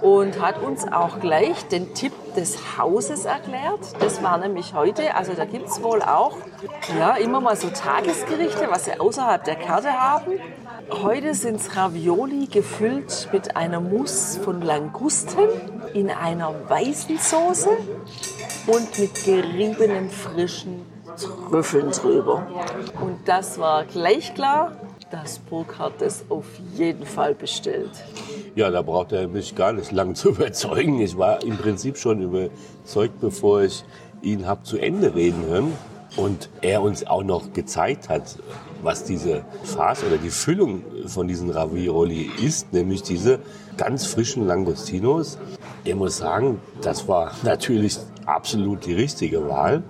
und 0.00 0.40
hat 0.40 0.62
uns 0.62 0.86
auch 0.90 1.20
gleich 1.20 1.66
den 1.68 1.94
Tipp 1.94 2.12
des 2.36 2.78
Hauses 2.78 3.24
erklärt. 3.24 3.80
Das 4.00 4.22
war 4.22 4.38
nämlich 4.38 4.74
heute, 4.74 5.14
also 5.14 5.32
da 5.34 5.44
gibt 5.44 5.68
es 5.68 5.82
wohl 5.82 6.02
auch 6.02 6.36
ja, 6.98 7.16
immer 7.16 7.40
mal 7.40 7.56
so 7.56 7.68
Tagesgerichte, 7.68 8.68
was 8.70 8.84
sie 8.84 8.98
außerhalb 8.98 9.42
der 9.44 9.56
Karte 9.56 9.92
haben. 9.92 10.32
Heute 10.90 11.34
sind 11.34 11.56
es 11.56 11.76
Ravioli 11.76 12.46
gefüllt 12.46 13.28
mit 13.32 13.56
einer 13.56 13.80
Mousse 13.80 14.40
von 14.40 14.60
Langusten 14.60 15.48
in 15.94 16.10
einer 16.10 16.54
weißen 16.68 17.18
Soße 17.18 17.70
und 18.66 18.98
mit 18.98 19.24
geriebenem 19.24 20.10
frischen 20.10 20.84
Trüffeln 21.16 21.90
drüber. 21.90 22.46
Und 23.00 23.26
das 23.26 23.58
war 23.58 23.84
gleich 23.84 24.34
klar, 24.34 24.72
dass 25.10 25.38
Burkhardt 25.38 26.00
das 26.00 26.24
auf 26.28 26.44
jeden 26.74 27.06
Fall 27.06 27.34
bestellt. 27.34 27.90
Ja, 28.56 28.70
da 28.70 28.80
braucht 28.80 29.12
er 29.12 29.28
mich 29.28 29.54
gar 29.54 29.74
nicht 29.74 29.92
lang 29.92 30.14
zu 30.16 30.30
überzeugen. 30.30 30.98
Ich 31.00 31.18
war 31.18 31.44
im 31.44 31.58
Prinzip 31.58 31.98
schon 31.98 32.22
überzeugt, 32.22 33.20
bevor 33.20 33.62
ich 33.62 33.84
ihn 34.22 34.46
habe 34.46 34.62
zu 34.62 34.78
Ende 34.78 35.14
reden 35.14 35.44
hören. 35.46 35.72
Und 36.16 36.48
er 36.62 36.80
uns 36.80 37.06
auch 37.06 37.22
noch 37.22 37.52
gezeigt 37.52 38.08
hat, 38.08 38.38
was 38.82 39.04
diese 39.04 39.44
Farce 39.64 40.04
oder 40.04 40.16
die 40.16 40.30
Füllung 40.30 40.82
von 41.06 41.28
diesen 41.28 41.50
Ravioli 41.50 42.30
ist, 42.42 42.72
nämlich 42.72 43.02
diese 43.02 43.40
ganz 43.76 44.06
frischen 44.06 44.46
Langostinos. 44.46 45.36
Er 45.84 45.96
muss 45.96 46.16
sagen, 46.16 46.58
das 46.80 47.06
war 47.06 47.32
natürlich 47.42 47.98
absolut 48.24 48.86
die 48.86 48.94
richtige 48.94 49.46
Wahl. 49.46 49.82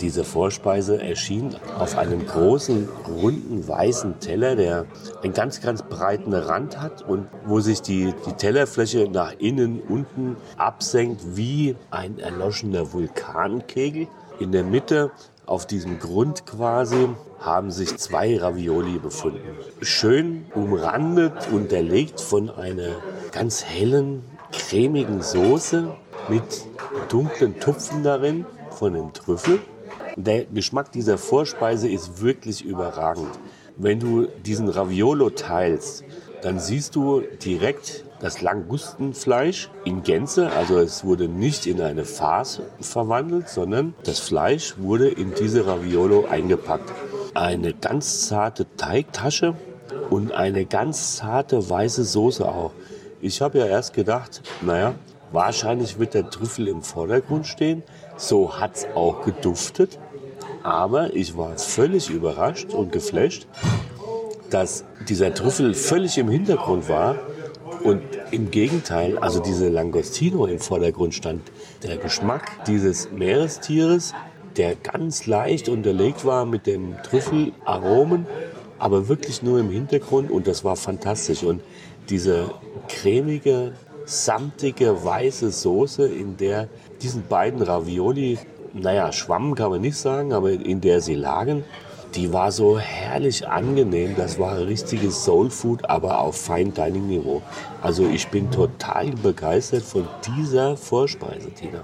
Diese 0.00 0.24
Vorspeise 0.24 1.00
erschien 1.00 1.56
auf 1.78 1.96
einem 1.96 2.26
großen, 2.26 2.88
runden, 3.08 3.66
weißen 3.66 4.20
Teller, 4.20 4.54
der 4.54 4.84
einen 5.22 5.32
ganz, 5.32 5.62
ganz 5.62 5.82
breiten 5.82 6.34
Rand 6.34 6.80
hat 6.80 7.02
und 7.02 7.28
wo 7.46 7.60
sich 7.60 7.80
die, 7.80 8.12
die 8.26 8.32
Tellerfläche 8.34 9.08
nach 9.10 9.32
innen, 9.38 9.80
unten 9.80 10.36
absenkt 10.58 11.36
wie 11.36 11.76
ein 11.90 12.18
erloschener 12.18 12.92
Vulkankegel. 12.92 14.08
In 14.38 14.52
der 14.52 14.64
Mitte 14.64 15.12
auf 15.46 15.66
diesem 15.66 15.98
Grund 15.98 16.44
quasi 16.44 17.08
haben 17.38 17.70
sich 17.70 17.96
zwei 17.96 18.36
Ravioli 18.36 18.98
befunden. 18.98 19.40
Schön 19.80 20.44
umrandet, 20.54 21.48
unterlegt 21.52 22.20
von 22.20 22.50
einer 22.50 22.96
ganz 23.32 23.64
hellen, 23.64 24.24
cremigen 24.52 25.22
Soße 25.22 25.88
mit 26.28 26.66
dunklen 27.08 27.58
Tupfen 27.60 28.02
darin 28.02 28.44
von 28.70 28.92
dem 28.92 29.12
Trüffel. 29.12 29.60
Der 30.18 30.46
Geschmack 30.46 30.92
dieser 30.92 31.18
Vorspeise 31.18 31.90
ist 31.90 32.22
wirklich 32.22 32.64
überragend. 32.64 33.28
Wenn 33.76 34.00
du 34.00 34.26
diesen 34.46 34.70
Raviolo 34.70 35.28
teilst, 35.28 36.04
dann 36.40 36.58
siehst 36.58 36.96
du 36.96 37.20
direkt 37.44 38.06
das 38.20 38.40
Langustenfleisch 38.40 39.68
in 39.84 40.02
Gänze. 40.04 40.50
Also 40.52 40.78
es 40.78 41.04
wurde 41.04 41.28
nicht 41.28 41.66
in 41.66 41.82
eine 41.82 42.06
Farce 42.06 42.62
verwandelt, 42.80 43.50
sondern 43.50 43.94
das 44.04 44.18
Fleisch 44.18 44.78
wurde 44.78 45.08
in 45.08 45.34
diese 45.34 45.66
Raviolo 45.66 46.24
eingepackt. 46.24 46.90
Eine 47.34 47.74
ganz 47.74 48.26
zarte 48.26 48.66
Teigtasche 48.78 49.54
und 50.08 50.32
eine 50.32 50.64
ganz 50.64 51.16
zarte 51.16 51.68
weiße 51.68 52.04
Soße 52.04 52.48
auch. 52.48 52.72
Ich 53.20 53.42
habe 53.42 53.58
ja 53.58 53.66
erst 53.66 53.92
gedacht, 53.92 54.40
naja, 54.62 54.94
wahrscheinlich 55.30 55.98
wird 55.98 56.14
der 56.14 56.30
Trüffel 56.30 56.68
im 56.68 56.80
Vordergrund 56.80 57.46
stehen. 57.46 57.82
So 58.16 58.58
hat 58.58 58.76
es 58.76 58.86
auch 58.94 59.22
geduftet. 59.22 59.98
Aber 60.66 61.14
ich 61.14 61.36
war 61.36 61.56
völlig 61.58 62.10
überrascht 62.10 62.74
und 62.74 62.90
geflasht, 62.90 63.46
dass 64.50 64.82
dieser 65.08 65.32
Trüffel 65.32 65.74
völlig 65.74 66.18
im 66.18 66.28
Hintergrund 66.28 66.88
war 66.88 67.14
und 67.84 68.02
im 68.32 68.50
Gegenteil, 68.50 69.16
also 69.16 69.38
diese 69.38 69.68
Langostino 69.68 70.44
im 70.46 70.58
Vordergrund 70.58 71.14
stand. 71.14 71.42
Der 71.84 71.98
Geschmack 71.98 72.64
dieses 72.66 73.12
Meerestieres, 73.12 74.12
der 74.56 74.74
ganz 74.74 75.26
leicht 75.28 75.68
unterlegt 75.68 76.24
war 76.24 76.44
mit 76.46 76.66
den 76.66 76.96
Trüffelaromen, 77.04 78.26
aber 78.80 79.06
wirklich 79.06 79.44
nur 79.44 79.60
im 79.60 79.70
Hintergrund 79.70 80.32
und 80.32 80.48
das 80.48 80.64
war 80.64 80.74
fantastisch. 80.74 81.44
Und 81.44 81.62
diese 82.08 82.50
cremige, 82.88 83.74
samtige, 84.04 85.04
weiße 85.04 85.52
Soße, 85.52 86.08
in 86.08 86.36
der 86.36 86.66
diesen 87.02 87.24
beiden 87.28 87.62
Ravioli 87.62 88.40
naja, 88.80 89.12
schwammen 89.12 89.54
kann 89.54 89.70
man 89.70 89.80
nicht 89.80 89.96
sagen, 89.96 90.32
aber 90.32 90.50
in 90.50 90.80
der 90.80 91.00
sie 91.00 91.14
lagen, 91.14 91.64
die 92.14 92.32
war 92.32 92.52
so 92.52 92.78
herrlich 92.78 93.48
angenehm. 93.48 94.14
Das 94.16 94.38
war 94.38 94.58
richtiges 94.58 95.24
Soul 95.24 95.50
Food, 95.50 95.88
aber 95.88 96.20
auf 96.20 96.40
Fine 96.40 96.70
Dining 96.70 97.08
Niveau. 97.08 97.42
Also 97.82 98.06
ich 98.06 98.28
bin 98.28 98.50
total 98.50 99.10
begeistert 99.10 99.82
von 99.82 100.08
dieser 100.26 100.76
Vorspeise, 100.76 101.50
Tina. 101.50 101.80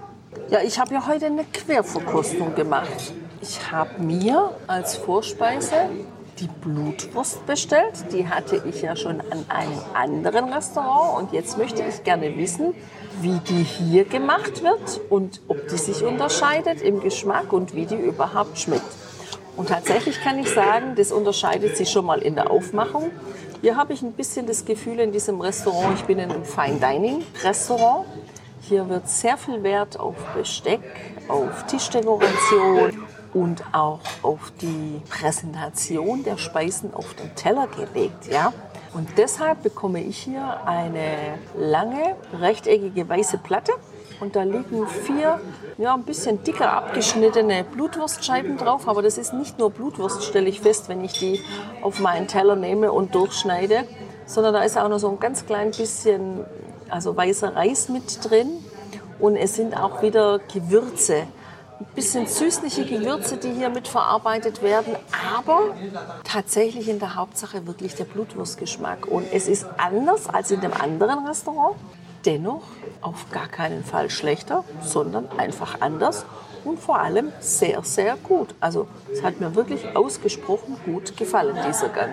Ja, 0.51 0.61
ich 0.63 0.79
habe 0.79 0.95
ja 0.95 1.07
heute 1.07 1.27
eine 1.27 1.45
Querverkostung 1.45 2.55
gemacht. 2.55 3.13
Ich 3.41 3.71
habe 3.71 4.03
mir 4.03 4.51
als 4.67 4.97
Vorspeise 4.97 5.89
die 6.39 6.49
Blutwurst 6.63 7.45
bestellt. 7.47 8.05
Die 8.13 8.27
hatte 8.27 8.63
ich 8.67 8.83
ja 8.83 8.97
schon 8.97 9.21
an 9.21 9.45
einem 9.49 9.79
anderen 9.95 10.53
Restaurant. 10.53 11.23
Und 11.23 11.33
jetzt 11.33 11.59
möchte 11.59 11.83
ich 11.83 12.03
gerne 12.05 12.37
wissen, 12.37 12.75
wie 13.21 13.38
die 13.49 13.62
hier 13.62 14.04
gemacht 14.04 14.62
wird 14.62 15.00
und 15.11 15.40
ob 15.49 15.69
die 15.69 15.76
sich 15.76 16.02
unterscheidet 16.02 16.81
im 16.83 17.00
Geschmack 17.00 17.52
und 17.52 17.75
wie 17.75 17.87
die 17.87 17.97
überhaupt 17.97 18.59
schmeckt. 18.59 18.83
Und 19.57 19.69
tatsächlich 19.69 20.21
kann 20.23 20.38
ich 20.38 20.49
sagen, 20.49 20.95
das 20.97 21.12
unterscheidet 21.12 21.76
sich 21.76 21.90
schon 21.90 22.07
mal 22.07 22.23
in 22.23 22.35
der 22.35 22.50
Aufmachung. 22.50 23.11
Hier 23.61 23.76
habe 23.76 23.92
ich 23.92 24.02
ein 24.02 24.12
bisschen 24.12 24.47
das 24.47 24.64
Gefühl 24.64 24.99
in 24.99 25.12
diesem 25.12 25.40
Restaurant, 25.40 25.99
ich 25.99 26.04
bin 26.04 26.19
in 26.19 26.31
einem 26.31 26.45
Fine 26.45 26.78
Dining 26.81 27.23
Restaurant. 27.45 28.07
Hier 28.62 28.88
wird 28.88 29.09
sehr 29.09 29.37
viel 29.37 29.62
Wert 29.62 30.00
auf 30.00 30.16
Besteck, 30.35 30.81
auf 31.28 31.66
Tischdekoration 31.66 32.92
und 33.35 33.65
auch 33.73 34.01
auf 34.23 34.53
die 34.61 35.01
Präsentation 35.09 36.23
der 36.25 36.39
Speisen 36.39 36.93
auf 36.95 37.15
den 37.15 37.35
Teller 37.35 37.67
gelegt. 37.67 38.27
Ja? 38.31 38.53
Und 38.95 39.09
deshalb 39.17 39.62
bekomme 39.62 40.03
ich 40.03 40.19
hier 40.19 40.67
eine 40.67 41.39
lange, 41.57 42.17
rechteckige 42.39 43.09
weiße 43.09 43.39
Platte. 43.39 43.73
Und 44.21 44.37
da 44.37 44.43
liegen 44.43 44.87
vier, 44.87 45.41
ja, 45.79 45.95
ein 45.95 46.05
bisschen 46.05 46.45
dicker 46.45 46.73
abgeschnittene 46.73 47.65
Blutwurstscheiben 47.65 48.57
drauf. 48.57 48.87
Aber 48.87 49.03
das 49.03 49.19
ist 49.19 49.33
nicht 49.33 49.59
nur 49.59 49.71
Blutwurst, 49.71 50.23
stelle 50.23 50.49
ich 50.49 50.61
fest, 50.61 50.89
wenn 50.89 51.03
ich 51.03 51.19
die 51.19 51.41
auf 51.81 51.99
meinen 52.01 52.29
Teller 52.29 52.55
nehme 52.55 52.93
und 52.93 53.15
durchschneide. 53.15 53.85
Sondern 54.27 54.55
da 54.55 54.62
ist 54.62 54.79
auch 54.79 54.89
noch 54.89 54.99
so 54.99 55.09
ein 55.11 55.19
ganz 55.19 55.47
klein 55.47 55.73
bisschen, 55.73 56.45
also 56.89 57.17
weißer 57.17 57.57
Reis 57.57 57.89
mit 57.89 58.31
drin. 58.31 58.51
Und 59.19 59.37
es 59.37 59.57
sind 59.57 59.77
auch 59.77 60.03
wieder 60.03 60.39
Gewürze 60.53 61.25
ein 61.83 61.95
bisschen 61.95 62.27
süßliche 62.27 62.85
Gewürze, 62.85 63.37
die 63.37 63.53
hier 63.53 63.69
mit 63.69 63.89
verarbeitet 63.89 64.62
werden, 64.62 64.95
aber 65.37 65.75
tatsächlich 66.25 66.89
in 66.89 66.99
der 66.99 67.17
Hauptsache 67.17 67.67
wirklich 67.67 67.95
der 67.95 68.05
Blutwurstgeschmack. 68.05 69.07
Und 69.07 69.27
es 69.33 69.49
ist 69.49 69.67
anders 69.79 70.29
als 70.29 70.51
in 70.51 70.61
dem 70.61 70.73
anderen 70.73 71.27
Restaurant. 71.27 71.77
dennoch 72.25 72.62
auf 73.01 73.31
gar 73.33 73.49
keinen 73.49 73.83
Fall 73.83 74.09
schlechter, 74.09 74.62
sondern 74.81 75.29
einfach 75.39 75.81
anders 75.81 76.25
und 76.64 76.78
vor 76.78 76.99
allem 76.99 77.33
sehr, 77.40 77.83
sehr 77.83 78.16
gut. 78.16 78.54
Also 78.61 78.87
es 79.12 79.23
hat 79.23 79.40
mir 79.40 79.54
wirklich 79.54 79.97
ausgesprochen 79.97 80.76
gut 80.85 81.16
gefallen, 81.16 81.57
dieser 81.66 81.88
Gang. 81.88 82.11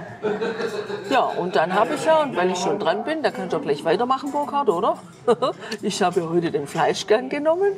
Ja, 1.09 1.21
und 1.21 1.55
dann 1.55 1.73
habe 1.73 1.95
ich 1.95 2.05
ja, 2.05 2.23
und 2.23 2.35
weil 2.35 2.51
ich 2.51 2.57
schon 2.57 2.79
dran 2.79 3.03
bin, 3.03 3.23
da 3.23 3.31
kann 3.31 3.45
ich 3.45 3.51
doch 3.51 3.61
gleich 3.61 3.83
weitermachen, 3.83 4.31
Burkhard, 4.31 4.69
oder? 4.69 4.97
ich 5.81 6.01
habe 6.01 6.21
ja 6.21 6.29
heute 6.29 6.51
den 6.51 6.67
Fleischgang 6.67 7.29
genommen. 7.29 7.73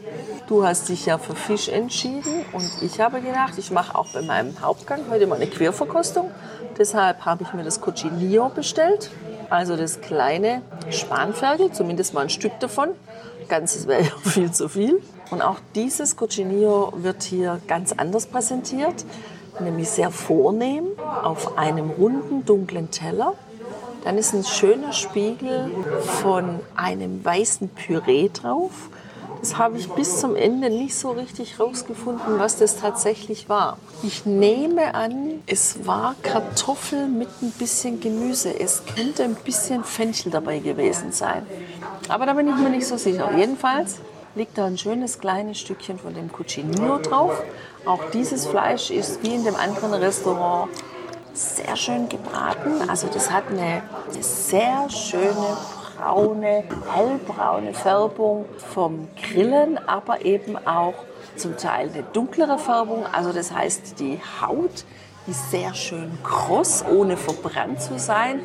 Du 0.47 0.65
hast 0.65 0.89
dich 0.89 1.05
ja 1.05 1.17
für 1.17 1.35
Fisch 1.35 1.69
entschieden 1.69 2.45
und 2.53 2.69
ich 2.81 2.99
habe 2.99 3.21
gedacht, 3.21 3.53
ich 3.57 3.71
mache 3.71 3.95
auch 3.95 4.07
bei 4.13 4.21
meinem 4.21 4.59
Hauptgang 4.61 5.01
heute 5.09 5.27
mal 5.27 5.35
eine 5.35 5.47
Querverkostung. 5.47 6.31
Deshalb 6.77 7.25
habe 7.25 7.43
ich 7.43 7.53
mir 7.53 7.63
das 7.63 7.81
Cochinillo 7.81 8.49
bestellt. 8.49 9.11
Also 9.49 9.75
das 9.75 9.99
kleine 9.99 10.61
Spanferkel, 10.89 11.71
zumindest 11.71 12.13
mal 12.13 12.21
ein 12.21 12.29
Stück 12.29 12.57
davon. 12.61 12.89
Ganzes 13.49 13.85
wäre 13.85 14.03
ja 14.03 14.11
viel 14.23 14.51
zu 14.51 14.69
viel. 14.69 15.01
Und 15.31 15.41
auch 15.41 15.57
dieses 15.75 16.17
Cochinillo 16.17 16.91
wird 16.97 17.23
hier 17.23 17.61
ganz 17.65 17.93
anders 17.93 18.27
präsentiert, 18.27 19.05
nämlich 19.61 19.89
sehr 19.89 20.11
vornehm 20.11 20.87
auf 21.23 21.57
einem 21.57 21.89
runden, 21.89 22.45
dunklen 22.45 22.91
Teller. 22.91 23.33
Dann 24.03 24.17
ist 24.17 24.33
ein 24.33 24.43
schöner 24.43 24.91
Spiegel 24.91 25.71
von 26.21 26.59
einem 26.75 27.23
weißen 27.23 27.69
Püree 27.69 28.29
drauf. 28.29 28.89
Das 29.39 29.57
habe 29.57 29.77
ich 29.77 29.89
bis 29.89 30.19
zum 30.19 30.35
Ende 30.35 30.69
nicht 30.69 30.95
so 30.95 31.11
richtig 31.11 31.59
rausgefunden, 31.59 32.37
was 32.37 32.57
das 32.57 32.77
tatsächlich 32.77 33.47
war. 33.47 33.77
Ich 34.03 34.25
nehme 34.25 34.93
an, 34.93 35.41
es 35.47 35.87
war 35.87 36.15
Kartoffel 36.21 37.07
mit 37.07 37.29
ein 37.41 37.51
bisschen 37.51 38.01
Gemüse. 38.01 38.59
Es 38.59 38.83
könnte 38.85 39.23
ein 39.23 39.35
bisschen 39.35 39.83
Fenchel 39.83 40.31
dabei 40.31 40.59
gewesen 40.59 41.11
sein. 41.11 41.45
Aber 42.09 42.25
da 42.25 42.33
bin 42.33 42.49
ich 42.49 42.55
mir 42.55 42.69
nicht 42.69 42.85
so 42.85 42.97
sicher. 42.97 43.31
Jedenfalls 43.35 43.99
liegt 44.35 44.57
da 44.57 44.65
ein 44.65 44.77
schönes 44.77 45.19
kleines 45.19 45.59
Stückchen 45.59 45.99
von 45.99 46.13
dem 46.13 46.31
Cucinino 46.31 46.97
drauf. 46.99 47.43
Auch 47.85 48.09
dieses 48.13 48.47
Fleisch 48.47 48.91
ist 48.91 49.23
wie 49.23 49.35
in 49.35 49.43
dem 49.43 49.55
anderen 49.55 49.93
Restaurant 49.93 50.69
sehr 51.33 51.75
schön 51.75 52.09
gebraten. 52.09 52.89
Also 52.89 53.07
das 53.07 53.31
hat 53.31 53.49
eine, 53.49 53.83
eine 54.11 54.23
sehr 54.23 54.89
schöne 54.89 55.57
braune, 55.97 56.63
hellbraune 56.93 57.73
Färbung 57.73 58.45
vom 58.57 59.07
Grillen, 59.21 59.77
aber 59.87 60.25
eben 60.25 60.57
auch 60.65 60.93
zum 61.35 61.57
Teil 61.57 61.89
eine 61.89 62.03
dunklere 62.03 62.57
Färbung. 62.57 63.05
Also 63.11 63.31
das 63.31 63.51
heißt, 63.51 63.99
die 63.99 64.19
Haut 64.41 64.85
ist 65.27 65.51
sehr 65.51 65.73
schön 65.73 66.17
kross, 66.23 66.83
ohne 66.89 67.17
verbrannt 67.17 67.81
zu 67.81 67.99
sein. 67.99 68.41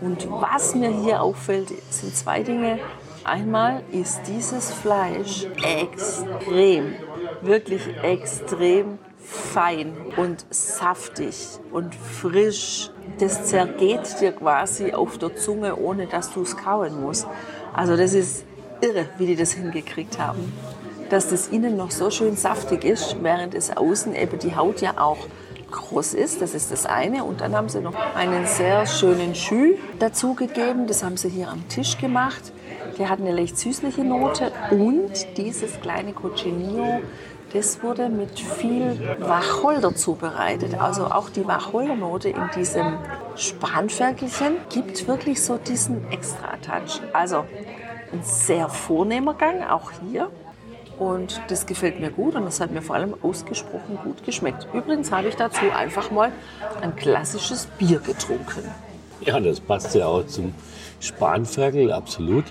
Und 0.00 0.28
was 0.30 0.74
mir 0.74 0.90
hier 0.90 1.22
auffällt, 1.22 1.68
sind 1.90 2.16
zwei 2.16 2.42
Dinge. 2.42 2.78
Einmal 3.24 3.82
ist 3.92 4.22
dieses 4.26 4.72
Fleisch 4.72 5.46
extrem, 5.62 6.94
wirklich 7.40 7.82
extrem 8.02 8.98
fein 9.18 9.92
und 10.16 10.44
saftig 10.50 11.36
und 11.70 11.94
frisch. 11.94 12.90
Das 13.20 13.44
zergeht 13.44 14.20
dir 14.20 14.32
quasi 14.32 14.92
auf 14.92 15.18
der 15.18 15.36
Zunge, 15.36 15.76
ohne 15.76 16.06
dass 16.06 16.32
du 16.32 16.42
es 16.42 16.56
kauen 16.56 17.00
musst. 17.00 17.28
Also 17.72 17.96
das 17.96 18.12
ist 18.14 18.44
irre, 18.80 19.06
wie 19.18 19.26
die 19.26 19.36
das 19.36 19.52
hingekriegt 19.52 20.18
haben. 20.18 20.52
Dass 21.08 21.28
das 21.28 21.48
innen 21.48 21.76
noch 21.76 21.92
so 21.92 22.10
schön 22.10 22.36
saftig 22.36 22.84
ist, 22.84 23.16
während 23.22 23.54
es 23.54 23.76
außen 23.76 24.16
eben 24.16 24.38
die 24.40 24.56
Haut 24.56 24.80
ja 24.80 24.98
auch 24.98 25.28
groß 25.72 26.14
ist. 26.14 26.40
Das 26.40 26.54
ist 26.54 26.70
das 26.70 26.86
eine. 26.86 27.24
Und 27.24 27.40
dann 27.40 27.56
haben 27.56 27.68
sie 27.68 27.80
noch 27.80 27.94
einen 28.14 28.46
sehr 28.46 28.86
schönen 28.86 29.34
Schü 29.34 29.74
dazugegeben. 29.98 30.86
Das 30.86 31.02
haben 31.02 31.16
sie 31.16 31.28
hier 31.28 31.48
am 31.48 31.68
Tisch 31.68 31.98
gemacht. 31.98 32.52
Der 32.98 33.08
hat 33.08 33.20
eine 33.20 33.32
leicht 33.32 33.58
süßliche 33.58 34.04
Note 34.04 34.52
und 34.70 35.36
dieses 35.36 35.80
kleine 35.80 36.12
Cochinillo, 36.12 37.00
das 37.52 37.82
wurde 37.82 38.08
mit 38.08 38.38
viel 38.38 39.16
Wacholder 39.18 39.94
zubereitet. 39.94 40.80
Also 40.80 41.06
auch 41.06 41.30
die 41.30 41.46
Wacholdernote 41.46 42.28
in 42.28 42.50
diesem 42.54 42.98
Spanferkelchen 43.36 44.56
gibt 44.70 45.06
wirklich 45.08 45.42
so 45.42 45.56
diesen 45.56 46.10
Extra-Touch. 46.10 47.00
Also 47.12 47.44
ein 48.12 48.22
sehr 48.22 48.68
vornehmer 48.68 49.34
Gang, 49.34 49.68
auch 49.68 49.90
hier. 50.10 50.30
Und 50.98 51.40
das 51.48 51.66
gefällt 51.66 52.00
mir 52.00 52.10
gut 52.10 52.34
und 52.34 52.44
das 52.44 52.60
hat 52.60 52.70
mir 52.70 52.82
vor 52.82 52.96
allem 52.96 53.14
ausgesprochen 53.22 53.98
gut 54.04 54.24
geschmeckt. 54.24 54.66
Übrigens 54.72 55.10
habe 55.10 55.28
ich 55.28 55.36
dazu 55.36 55.70
einfach 55.74 56.10
mal 56.10 56.32
ein 56.80 56.94
klassisches 56.96 57.66
Bier 57.78 57.98
getrunken. 57.98 58.62
Ja, 59.20 59.40
das 59.40 59.60
passt 59.60 59.94
ja 59.94 60.06
auch 60.06 60.26
zum 60.26 60.54
Spanferkel, 61.00 61.92
absolut. 61.92 62.44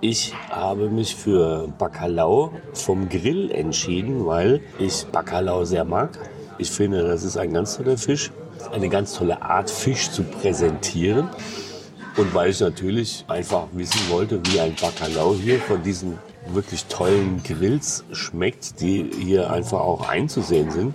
Ich 0.00 0.32
habe 0.50 0.88
mich 0.88 1.16
für 1.16 1.68
Bacalao 1.76 2.52
vom 2.72 3.08
Grill 3.08 3.50
entschieden, 3.50 4.24
weil 4.26 4.60
ich 4.78 5.04
Bacalao 5.06 5.64
sehr 5.64 5.84
mag. 5.84 6.18
Ich 6.58 6.70
finde, 6.70 7.02
das 7.02 7.24
ist 7.24 7.36
ein 7.36 7.52
ganz 7.52 7.76
toller 7.76 7.98
Fisch, 7.98 8.30
eine 8.72 8.88
ganz 8.88 9.14
tolle 9.14 9.42
Art, 9.42 9.70
Fisch 9.70 10.10
zu 10.10 10.22
präsentieren. 10.22 11.28
Und 12.16 12.34
weil 12.34 12.50
ich 12.50 12.60
natürlich 12.60 13.24
einfach 13.28 13.66
wissen 13.72 14.00
wollte, 14.08 14.40
wie 14.46 14.60
ein 14.60 14.74
Bacalao 14.80 15.34
hier 15.34 15.58
von 15.60 15.82
diesen 15.82 16.18
wirklich 16.54 16.86
tollen 16.86 17.42
Grills 17.42 18.04
schmeckt, 18.12 18.80
die 18.80 19.10
hier 19.18 19.50
einfach 19.50 19.80
auch 19.80 20.08
einzusehen 20.08 20.70
sind. 20.70 20.94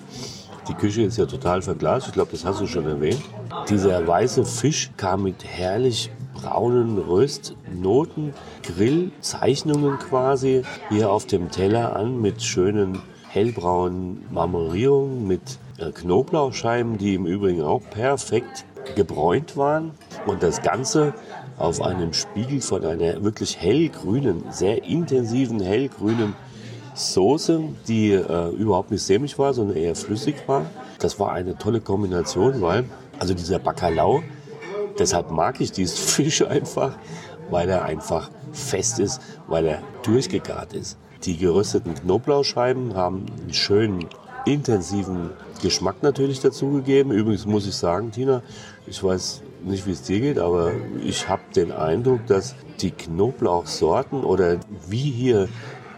Die 0.67 0.73
Küche 0.73 1.01
ist 1.01 1.17
ja 1.17 1.25
total 1.25 1.61
verglast, 1.61 2.07
ich 2.07 2.13
glaube, 2.13 2.31
das 2.31 2.45
hast 2.45 2.61
du 2.61 2.67
schon 2.67 2.87
erwähnt. 2.87 3.21
Dieser 3.69 4.07
weiße 4.07 4.45
Fisch 4.45 4.91
kam 4.95 5.23
mit 5.23 5.43
herrlich 5.43 6.09
braunen 6.33 6.97
Röstnoten, 6.97 8.33
Grillzeichnungen 8.63 9.99
quasi 9.99 10.63
hier 10.89 11.11
auf 11.11 11.25
dem 11.25 11.51
Teller 11.51 11.95
an 11.95 12.21
mit 12.21 12.41
schönen 12.41 13.01
hellbraunen 13.29 14.23
Marmorierungen, 14.31 15.27
mit 15.27 15.59
äh, 15.79 15.91
Knoblauchscheiben, 15.91 16.97
die 16.97 17.15
im 17.15 17.25
Übrigen 17.25 17.63
auch 17.63 17.81
perfekt 17.89 18.65
gebräunt 18.95 19.57
waren. 19.57 19.91
Und 20.25 20.43
das 20.43 20.61
Ganze 20.61 21.13
auf 21.57 21.81
einem 21.81 22.13
Spiegel 22.13 22.61
von 22.61 22.85
einer 22.85 23.23
wirklich 23.23 23.59
hellgrünen, 23.59 24.43
sehr 24.49 24.83
intensiven 24.83 25.59
hellgrünen 25.59 26.35
Soße, 26.95 27.61
die 27.87 28.11
äh, 28.11 28.49
überhaupt 28.49 28.91
nicht 28.91 29.03
sämig 29.03 29.39
war, 29.39 29.53
sondern 29.53 29.77
eher 29.77 29.95
flüssig 29.95 30.35
war. 30.47 30.65
Das 30.99 31.19
war 31.19 31.31
eine 31.31 31.57
tolle 31.57 31.81
Kombination, 31.81 32.61
weil 32.61 32.85
also 33.19 33.33
dieser 33.33 33.59
Bacalao 33.59 34.21
Deshalb 34.97 35.31
mag 35.31 35.59
ich 35.59 35.71
diesen 35.71 35.97
Fisch 36.07 36.41
einfach, 36.45 36.97
weil 37.49 37.69
er 37.69 37.83
einfach 37.83 38.29
fest 38.51 38.99
ist, 38.99 39.21
weil 39.47 39.65
er 39.65 39.81
durchgegart 40.03 40.73
ist. 40.73 40.97
Die 41.23 41.37
gerösteten 41.37 41.95
Knoblauchscheiben 41.95 42.95
haben 42.95 43.25
einen 43.41 43.53
schönen, 43.53 44.05
intensiven 44.45 45.29
Geschmack 45.61 46.03
natürlich 46.03 46.41
dazugegeben. 46.41 47.11
Übrigens 47.11 47.45
muss 47.45 47.65
ich 47.65 47.75
sagen, 47.75 48.11
Tina, 48.11 48.41
ich 48.85 49.01
weiß 49.01 49.41
nicht, 49.65 49.85
wie 49.87 49.91
es 49.91 50.03
dir 50.03 50.19
geht, 50.19 50.39
aber 50.39 50.71
ich 51.03 51.27
habe 51.29 51.41
den 51.55 51.71
Eindruck, 51.71 52.25
dass 52.27 52.55
die 52.81 52.91
Knoblauchsorten 52.91 54.23
oder 54.23 54.57
wie 54.87 55.11
hier 55.11 55.47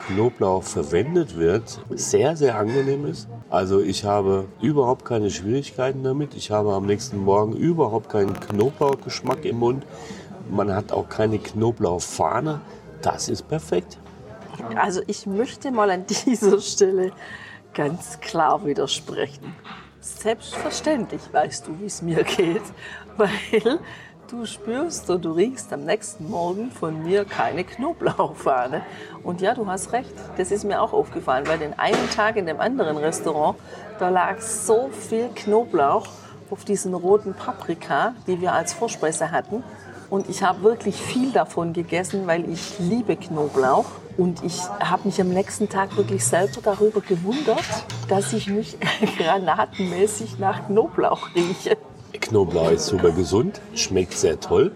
Knoblauch 0.08 0.64
verwendet 0.64 1.36
wird, 1.36 1.80
sehr, 1.90 2.36
sehr 2.36 2.58
angenehm 2.58 3.08
ist. 3.08 3.28
Also 3.50 3.82
ich 3.82 4.04
habe 4.06 4.46
überhaupt 4.62 5.04
keine 5.06 5.32
Schwierigkeiten 5.32 6.04
damit. 6.04 6.36
Ich 6.36 6.52
habe 6.52 6.74
am 6.74 6.86
nächsten 6.86 7.18
Morgen 7.18 7.54
überhaupt 7.54 8.10
keinen 8.10 8.40
Knoblauchgeschmack 8.40 9.46
im 9.46 9.60
Mund. 9.60 9.86
Man 10.50 10.74
hat 10.74 10.92
auch 10.92 11.10
keine 11.10 11.40
Knoblauchfahne. 11.40 12.62
Das 13.02 13.30
ist 13.30 13.48
perfekt. 13.48 13.98
Also 14.76 15.02
ich 15.08 15.26
möchte 15.26 15.72
mal 15.72 15.90
an 15.90 16.06
dieser 16.26 16.60
Stelle 16.62 17.12
ganz 17.74 18.20
klar 18.20 18.66
widersprechen. 18.66 19.56
Selbstverständlich 20.00 21.22
weißt 21.32 21.68
du, 21.68 21.80
wie 21.80 21.86
es 21.86 22.04
mir 22.04 22.24
geht, 22.24 22.62
weil 23.18 23.80
Du 24.28 24.44
spürst 24.48 25.08
und 25.12 25.24
du 25.24 25.34
riechst 25.34 25.72
am 25.72 25.86
nächsten 25.86 26.32
Morgen 26.32 26.72
von 26.72 27.04
mir 27.04 27.26
keine 27.26 27.64
Knoblauchfahne. 27.64 28.82
Und 29.22 29.40
ja, 29.40 29.54
du 29.54 29.68
hast 29.68 29.94
recht, 29.94 30.10
das 30.38 30.50
ist 30.50 30.64
mir 30.64 30.82
auch 30.82 30.94
aufgefallen, 30.94 31.46
weil 31.46 31.60
den 31.60 31.78
einen 31.78 32.10
Tag 32.10 32.36
in 32.36 32.48
dem 32.48 32.60
anderen 32.60 32.98
Restaurant, 32.98 33.56
da 34.00 34.10
lag 34.10 34.42
so 34.42 34.90
viel 34.90 35.30
Knoblauch 35.36 36.08
auf 36.50 36.66
diesen 36.66 36.96
roten 36.96 37.36
Paprika, 37.36 38.16
die 38.26 38.42
wir 38.42 38.54
als 38.54 38.74
Vorspeise 38.74 39.30
hatten. 39.30 39.64
Und 40.10 40.28
ich 40.28 40.42
habe 40.42 40.64
wirklich 40.64 40.96
viel 40.96 41.32
davon 41.32 41.74
gegessen, 41.74 42.26
weil 42.26 42.50
ich 42.50 42.80
liebe 42.80 43.16
Knoblauch. 43.18 43.86
Und 44.18 44.44
ich 44.44 44.60
habe 44.80 45.04
mich 45.06 45.22
am 45.22 45.30
nächsten 45.30 45.70
Tag 45.70 45.96
wirklich 45.98 46.26
selber 46.26 46.62
darüber 46.64 47.02
gewundert, 47.02 47.64
dass 48.08 48.34
ich 48.34 48.48
mich 48.48 48.76
granatenmäßig 49.18 50.40
nach 50.40 50.66
Knoblauch 50.66 51.30
rieche. 51.36 51.78
Knoblauch 52.18 52.72
ist 52.72 52.88
super 52.88 53.12
gesund, 53.12 53.62
schmeckt 53.74 54.14
sehr 54.14 54.40
toll 54.40 54.72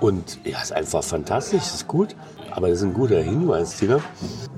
und 0.00 0.40
ja, 0.44 0.60
ist 0.60 0.72
einfach 0.72 1.04
fantastisch, 1.04 1.62
ist 1.62 1.86
gut. 1.86 2.16
Aber 2.50 2.68
das 2.68 2.78
ist 2.78 2.84
ein 2.84 2.94
guter 2.94 3.22
Hinweis, 3.22 3.78
Tina, 3.78 4.00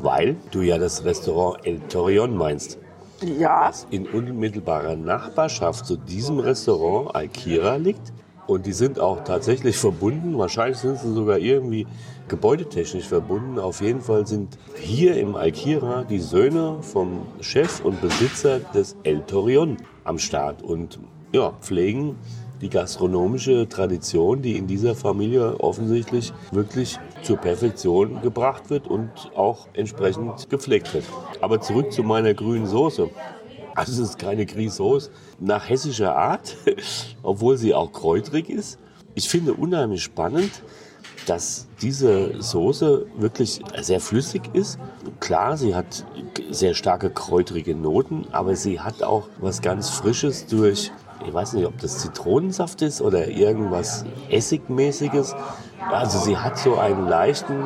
weil 0.01 0.37
du 0.51 0.63
ja 0.63 0.79
das 0.79 1.05
Restaurant 1.05 1.65
El 1.65 1.81
Torion 1.81 2.37
meinst. 2.37 2.79
Ja. 3.23 3.69
Was 3.69 3.87
in 3.91 4.07
unmittelbarer 4.07 4.97
Nachbarschaft 4.97 5.87
zu 5.87 5.97
diesem 5.97 6.41
Restaurant 6.41 7.15
Alkira 7.15 7.77
liegt. 7.77 8.13
Und 8.47 8.67
die 8.67 8.73
sind 8.73 8.99
auch 8.99 9.25
tatsächlich 9.25 9.77
verbunden. 9.77 10.37
Wahrscheinlich 10.37 10.79
sind 10.79 10.99
sie 10.99 11.13
sogar 11.13 11.39
irgendwie 11.39 11.87
gebäudetechnisch 12.29 13.07
verbunden. 13.07 13.59
Auf 13.59 13.81
jeden 13.81 14.01
Fall 14.01 14.27
sind 14.27 14.59
hier 14.77 15.17
im 15.17 15.37
Alkira 15.37 16.05
die 16.05 16.19
Söhne 16.19 16.79
vom 16.81 17.23
Chef 17.41 17.81
und 17.85 18.01
Besitzer 18.01 18.59
des 18.59 18.97
El 19.03 19.21
Torion 19.23 19.77
am 20.05 20.19
Start 20.19 20.63
und 20.63 20.99
ja, 21.35 21.53
pflegen 21.61 22.17
die 22.61 22.69
gastronomische 22.71 23.69
Tradition, 23.69 24.41
die 24.41 24.57
in 24.57 24.69
dieser 24.69 24.95
Familie 24.95 25.59
offensichtlich 25.59 26.33
wirklich 26.53 26.99
zur 27.23 27.39
Perfektion 27.39 28.23
gebracht 28.23 28.71
wird 28.71 28.87
und 28.87 29.11
auch 29.35 29.67
entsprechend 29.75 30.49
gepflegt 30.49 30.95
wird. 30.95 31.05
Aber 31.41 31.61
zurück 31.61 31.93
zu 31.93 32.05
meiner 32.05 32.33
grünen 32.35 32.67
Soße. 32.67 33.11
Also 33.75 33.93
es 33.93 34.11
ist 34.11 34.19
keine 34.21 34.47
Grisauce 34.47 35.11
nach 35.41 35.69
hessischer 35.69 36.17
Art, 36.17 36.57
obwohl 37.25 37.57
sie 37.57 37.75
auch 37.75 37.93
kräutrig 37.93 38.49
ist. 38.49 38.79
Ich 39.17 39.29
finde 39.29 39.55
unheimlich 39.55 40.05
spannend, 40.05 40.63
dass 41.27 41.67
diese 41.83 42.41
Soße 42.41 43.07
wirklich 43.17 43.61
sehr 43.81 44.01
flüssig 44.01 44.43
ist. 44.53 44.79
Klar, 45.19 45.57
sie 45.57 45.75
hat 45.75 46.05
sehr 46.51 46.75
starke 46.75 47.11
kräutrige 47.11 47.75
Noten, 47.75 48.27
aber 48.31 48.55
sie 48.55 48.81
hat 48.81 49.03
auch 49.03 49.29
was 49.41 49.61
ganz 49.61 49.91
Frisches 49.91 50.47
durch, 50.47 50.93
ich 51.27 51.33
weiß 51.33 51.55
nicht, 51.55 51.67
ob 51.67 51.79
das 51.79 51.99
Zitronensaft 51.99 52.83
ist 52.83 53.01
oder 53.01 53.29
irgendwas 53.29 54.05
Essigmäßiges. 54.31 55.35
Also 55.91 56.19
sie 56.19 56.37
hat 56.37 56.59
so 56.59 56.79
einen 56.79 57.09
leichten 57.09 57.65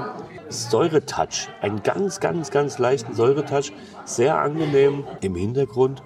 Säuretouch, 0.49 1.49
einen 1.61 1.83
ganz, 1.83 2.21
ganz, 2.21 2.51
ganz 2.51 2.79
leichten 2.79 3.15
Säuretouch, 3.15 3.73
sehr 4.05 4.39
angenehm 4.39 5.05
im 5.21 5.35
Hintergrund. 5.35 6.03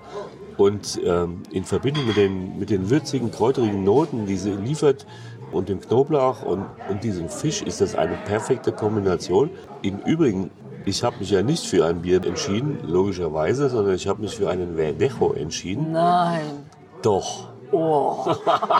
Und 0.58 1.00
ähm, 1.04 1.42
in 1.50 1.64
Verbindung 1.64 2.06
mit 2.06 2.16
den, 2.16 2.58
mit 2.58 2.68
den 2.68 2.90
würzigen, 2.90 3.30
kräuterigen 3.30 3.84
Noten, 3.84 4.26
die 4.26 4.36
sie 4.36 4.52
liefert, 4.52 5.06
und 5.52 5.68
dem 5.68 5.80
Knoblauch 5.80 6.42
und, 6.42 6.64
und 6.88 7.04
diesem 7.04 7.28
Fisch 7.28 7.62
ist 7.62 7.80
das 7.80 7.94
eine 7.94 8.16
perfekte 8.24 8.72
Kombination. 8.72 9.50
Im 9.82 9.98
Übrigen, 9.98 10.50
ich 10.86 11.04
habe 11.04 11.18
mich 11.18 11.30
ja 11.30 11.42
nicht 11.42 11.66
für 11.66 11.86
ein 11.86 12.02
Bier 12.02 12.24
entschieden, 12.24 12.78
logischerweise, 12.82 13.68
sondern 13.68 13.94
ich 13.94 14.08
habe 14.08 14.22
mich 14.22 14.36
für 14.36 14.48
einen 14.48 14.76
Verdejo 14.76 15.32
entschieden. 15.32 15.92
Nein. 15.92 16.64
Doch. 17.02 17.48
Oh. 17.74 18.26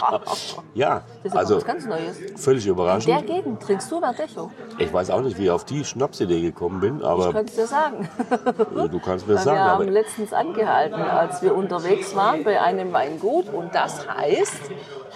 ja, 0.75 1.03
Das 1.23 1.33
ist 1.33 1.39
also 1.39 1.57
was 1.57 1.65
ganz 1.65 1.87
Neues. 1.87 2.15
völlig 2.37 2.67
In 2.67 2.73
überraschend. 2.73 3.09
der 3.09 3.23
Gegend 3.23 3.63
trinkst 3.63 3.91
du 3.91 4.01
Verdecho. 4.01 4.51
Ich 4.77 4.93
weiß 4.93 5.09
auch 5.11 5.23
nicht, 5.23 5.39
wie 5.39 5.45
ich 5.45 5.51
auf 5.51 5.65
die 5.65 5.83
Schnapsidee 5.83 6.43
gekommen 6.43 6.79
bin, 6.81 6.99
Ich 6.99 7.05
aber 7.07 7.33
könnte 7.33 7.51
es 7.51 7.55
dir 7.57 7.67
sagen. 7.67 8.07
du 8.91 9.01
kannst 9.01 9.27
mir 9.27 9.37
Weil 9.37 9.43
sagen. 9.45 9.57
wir 9.57 9.65
haben 9.65 9.89
letztens 9.89 10.35
angehalten, 10.35 11.01
als 11.01 11.41
wir 11.41 11.55
unterwegs 11.57 12.15
waren 12.15 12.45
bei 12.45 12.61
einem 12.61 12.93
Weingut 12.93 13.49
und 13.49 13.75
das 13.75 14.07
heißt 14.07 14.61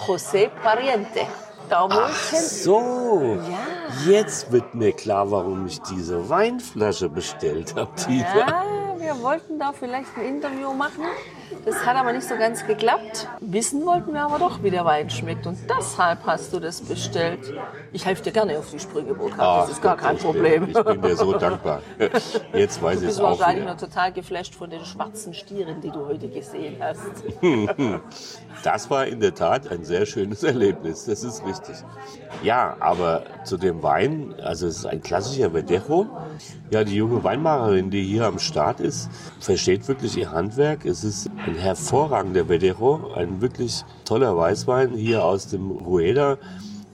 José 0.06 0.48
Pariente. 0.62 1.20
Da 1.68 1.82
wollten 1.82 2.36
so, 2.36 3.36
Ja. 3.50 4.10
jetzt 4.10 4.52
wird 4.52 4.74
mir 4.74 4.92
klar, 4.92 5.30
warum 5.30 5.66
ich 5.66 5.82
diese 5.82 6.30
Weinflasche 6.30 7.10
bestellt 7.10 7.74
habe. 7.76 7.90
Ja, 8.08 8.62
wir 8.98 9.20
wollten 9.22 9.58
da 9.58 9.72
vielleicht 9.72 10.16
ein 10.16 10.24
Interview 10.36 10.72
machen. 10.72 11.02
Das 11.64 11.84
hat 11.84 11.96
aber 11.96 12.12
nicht 12.12 12.26
so 12.28 12.36
ganz 12.36 12.66
geklappt. 12.66 13.28
Wissen 13.40 13.84
wollten 13.84 14.12
wir 14.12 14.22
aber 14.22 14.38
doch, 14.38 14.62
wie 14.62 14.70
der 14.70 14.84
Wein 14.84 15.10
schmeckt. 15.10 15.46
Und 15.46 15.58
deshalb 15.68 16.20
hast 16.26 16.52
du 16.52 16.60
das 16.60 16.80
bestellt. 16.80 17.52
Ich 17.92 18.04
helfe 18.06 18.22
dir 18.22 18.32
gerne 18.32 18.58
auf 18.58 18.70
die 18.70 18.78
Sprünge, 18.78 19.14
Burkhard. 19.14 19.64
Das 19.64 19.70
ist 19.76 19.82
gar 19.82 19.96
kein 19.96 20.16
ich 20.16 20.22
Problem. 20.22 20.66
Bin, 20.66 20.76
ich 20.76 20.84
bin 20.84 21.02
dir 21.02 21.16
so 21.16 21.32
dankbar. 21.32 21.82
Jetzt 22.52 22.82
weiß 22.82 22.94
ich 22.96 23.00
Du 23.00 23.06
es 23.06 23.16
bist 23.16 23.20
auch 23.20 23.38
wahrscheinlich 23.38 23.64
wieder. 23.64 23.74
noch 23.74 23.80
total 23.80 24.12
geflasht 24.12 24.54
von 24.54 24.70
den 24.70 24.84
schwarzen 24.84 25.34
Stieren, 25.34 25.80
die 25.80 25.90
du 25.90 26.06
heute 26.06 26.28
gesehen 26.28 26.76
hast. 26.80 27.00
Das 28.62 28.90
war 28.90 29.06
in 29.06 29.20
der 29.20 29.34
Tat 29.34 29.70
ein 29.70 29.84
sehr 29.84 30.06
schönes 30.06 30.42
Erlebnis, 30.42 31.04
das 31.04 31.22
ist 31.22 31.44
richtig. 31.46 31.76
Ja, 32.42 32.74
aber 32.80 33.22
zu 33.44 33.58
dem 33.58 33.82
Wein, 33.82 34.34
also 34.42 34.66
es 34.66 34.78
ist 34.78 34.86
ein 34.86 35.02
klassischer 35.02 35.50
Verdejo. 35.50 36.06
Ja, 36.70 36.82
die 36.82 36.96
junge 36.96 37.22
Weinmacherin, 37.22 37.90
die 37.90 38.02
hier 38.02 38.24
am 38.24 38.38
Start 38.38 38.80
ist, 38.80 39.08
versteht 39.40 39.86
wirklich 39.88 40.16
ihr 40.16 40.32
Handwerk. 40.32 40.84
Es 40.84 41.04
ist 41.04 41.30
ein 41.44 41.54
hervorragender 41.54 42.46
Verdejo, 42.46 43.12
ein 43.14 43.40
wirklich 43.40 43.84
toller 44.04 44.36
Weißwein 44.36 44.94
hier 44.94 45.24
aus 45.24 45.48
dem 45.48 45.70
Rueda. 45.70 46.38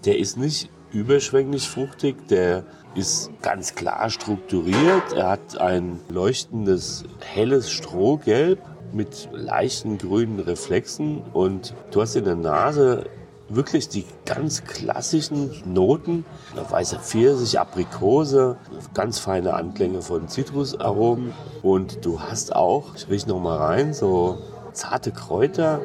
Der 0.04 0.18
ist 0.18 0.36
nicht 0.36 0.70
überschwänglich 0.92 1.68
fruchtig, 1.68 2.28
der 2.28 2.64
ist 2.94 3.30
ganz 3.40 3.74
klar 3.74 4.10
strukturiert. 4.10 5.12
Er 5.14 5.30
hat 5.30 5.60
ein 5.60 6.00
leuchtendes, 6.08 7.04
helles 7.20 7.70
Strohgelb 7.70 8.58
mit 8.92 9.28
leichten 9.32 9.96
grünen 9.98 10.40
Reflexen 10.40 11.22
und 11.32 11.74
du 11.90 12.02
hast 12.02 12.16
in 12.16 12.24
der 12.24 12.36
Nase 12.36 13.06
wirklich 13.54 13.88
die 13.88 14.04
ganz 14.24 14.64
klassischen 14.64 15.50
Noten. 15.64 16.24
Weißer 16.70 16.98
Pfirsich, 16.98 17.58
Aprikose, 17.58 18.56
ganz 18.94 19.18
feine 19.18 19.54
Anklänge 19.54 20.02
von 20.02 20.28
Zitrusaromen 20.28 21.32
und 21.62 22.04
du 22.04 22.20
hast 22.20 22.54
auch, 22.54 22.94
ich 22.94 23.08
riech 23.08 23.26
noch 23.26 23.40
mal 23.40 23.58
rein, 23.58 23.94
so 23.94 24.38
zarte 24.72 25.12
Kräuter 25.12 25.80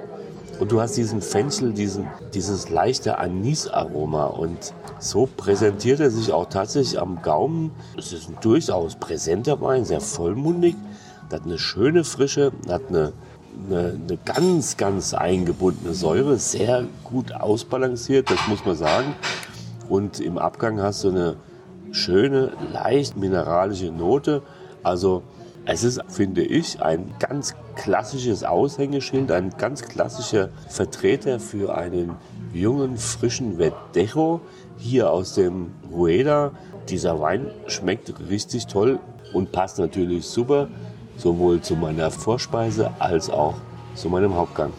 und 0.59 0.71
du 0.71 0.81
hast 0.81 0.97
diesen 0.97 1.21
Fenchel, 1.21 1.73
diesen, 1.73 2.07
dieses 2.33 2.69
leichte 2.69 3.19
Anisaroma 3.19 4.25
und 4.25 4.73
so 4.99 5.27
präsentiert 5.27 5.99
er 5.99 6.09
sich 6.09 6.31
auch 6.31 6.47
tatsächlich 6.49 6.99
am 6.99 7.21
Gaumen. 7.21 7.71
Es 7.97 8.13
ist 8.13 8.29
ein 8.29 8.37
durchaus 8.41 8.95
präsenter 8.95 9.61
Wein, 9.61 9.85
sehr 9.85 10.01
vollmundig, 10.01 10.75
hat 11.31 11.43
eine 11.43 11.59
schöne 11.59 12.03
Frische, 12.03 12.51
hat 12.67 12.83
eine, 12.89 13.13
eine, 13.65 13.99
eine 14.01 14.17
ganz, 14.25 14.77
ganz 14.77 15.13
eingebundene 15.13 15.93
Säure, 15.93 16.37
sehr 16.37 16.85
gut 17.03 17.33
ausbalanciert, 17.33 18.29
das 18.29 18.47
muss 18.47 18.65
man 18.65 18.75
sagen. 18.75 19.15
Und 19.89 20.19
im 20.19 20.37
Abgang 20.37 20.81
hast 20.81 21.03
du 21.03 21.09
eine 21.09 21.35
schöne, 21.91 22.51
leicht 22.73 23.17
mineralische 23.17 23.91
Note. 23.91 24.41
Also 24.83 25.23
es 25.65 25.83
ist, 25.83 26.01
finde 26.07 26.43
ich, 26.43 26.81
ein 26.81 27.13
ganz 27.19 27.53
klassisches 27.75 28.43
Aushängeschild, 28.43 29.31
ein 29.31 29.51
ganz 29.57 29.81
klassischer 29.81 30.49
Vertreter 30.69 31.39
für 31.39 31.75
einen 31.75 32.15
jungen, 32.53 32.97
frischen 32.97 33.57
Verdejo 33.57 34.41
hier 34.77 35.11
aus 35.11 35.35
dem 35.35 35.71
Rueda. 35.91 36.51
Dieser 36.89 37.19
Wein 37.19 37.47
schmeckt 37.67 38.13
richtig 38.29 38.67
toll 38.67 38.99
und 39.33 39.51
passt 39.51 39.77
natürlich 39.77 40.25
super 40.25 40.69
sowohl 41.17 41.61
zu 41.61 41.75
meiner 41.75 42.11
Vorspeise 42.11 42.91
als 42.99 43.29
auch 43.29 43.55
zu 43.95 44.09
meinem 44.09 44.35
Hauptgang. 44.35 44.71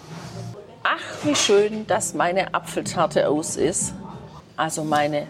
Ach, 0.85 1.25
wie 1.25 1.35
schön, 1.35 1.87
dass 1.87 2.15
meine 2.15 2.55
Apfeltarte 2.55 3.29
aus 3.29 3.57
ist. 3.57 3.93
Also 4.57 4.85
meine 4.85 5.27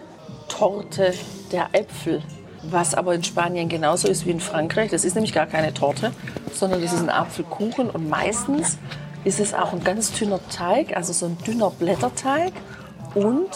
Torte 0.47 1.13
der 1.51 1.69
Äpfel. 1.73 2.21
Was 2.63 2.93
aber 2.93 3.15
in 3.15 3.23
Spanien 3.23 3.69
genauso 3.69 4.07
ist 4.07 4.25
wie 4.25 4.31
in 4.31 4.39
Frankreich. 4.39 4.91
Das 4.91 5.05
ist 5.05 5.15
nämlich 5.15 5.33
gar 5.33 5.45
keine 5.45 5.73
Torte, 5.73 6.11
sondern 6.53 6.81
das 6.81 6.93
ist 6.93 7.01
ein 7.01 7.09
Apfelkuchen. 7.09 7.89
Und 7.89 8.09
meistens 8.09 8.77
ist 9.23 9.39
es 9.39 9.53
auch 9.53 9.73
ein 9.73 9.83
ganz 9.83 10.11
dünner 10.13 10.39
Teig, 10.49 10.95
also 10.95 11.13
so 11.13 11.25
ein 11.25 11.37
dünner 11.45 11.71
Blätterteig. 11.71 12.53
Und 13.15 13.49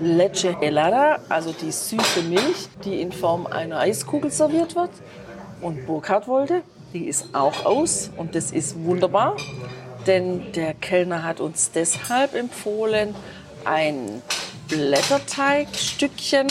Leche 0.00 0.58
helada, 0.58 1.18
also 1.28 1.52
die 1.52 1.70
süße 1.70 2.22
Milch, 2.22 2.68
die 2.84 3.00
in 3.00 3.12
Form 3.12 3.46
einer 3.46 3.78
Eiskugel 3.78 4.30
serviert 4.30 4.74
wird. 4.74 4.90
Und 5.60 5.86
Burkhard 5.86 6.26
wollte, 6.26 6.62
die 6.94 7.06
ist 7.06 7.34
auch 7.34 7.66
aus 7.66 8.10
und 8.16 8.36
das 8.36 8.52
ist 8.52 8.82
wunderbar, 8.84 9.36
denn 10.06 10.52
der 10.52 10.74
Kellner 10.74 11.24
hat 11.24 11.40
uns 11.40 11.72
deshalb 11.72 12.34
empfohlen, 12.34 13.16
ein 13.64 14.22
Blätterteigstückchen 14.68 16.46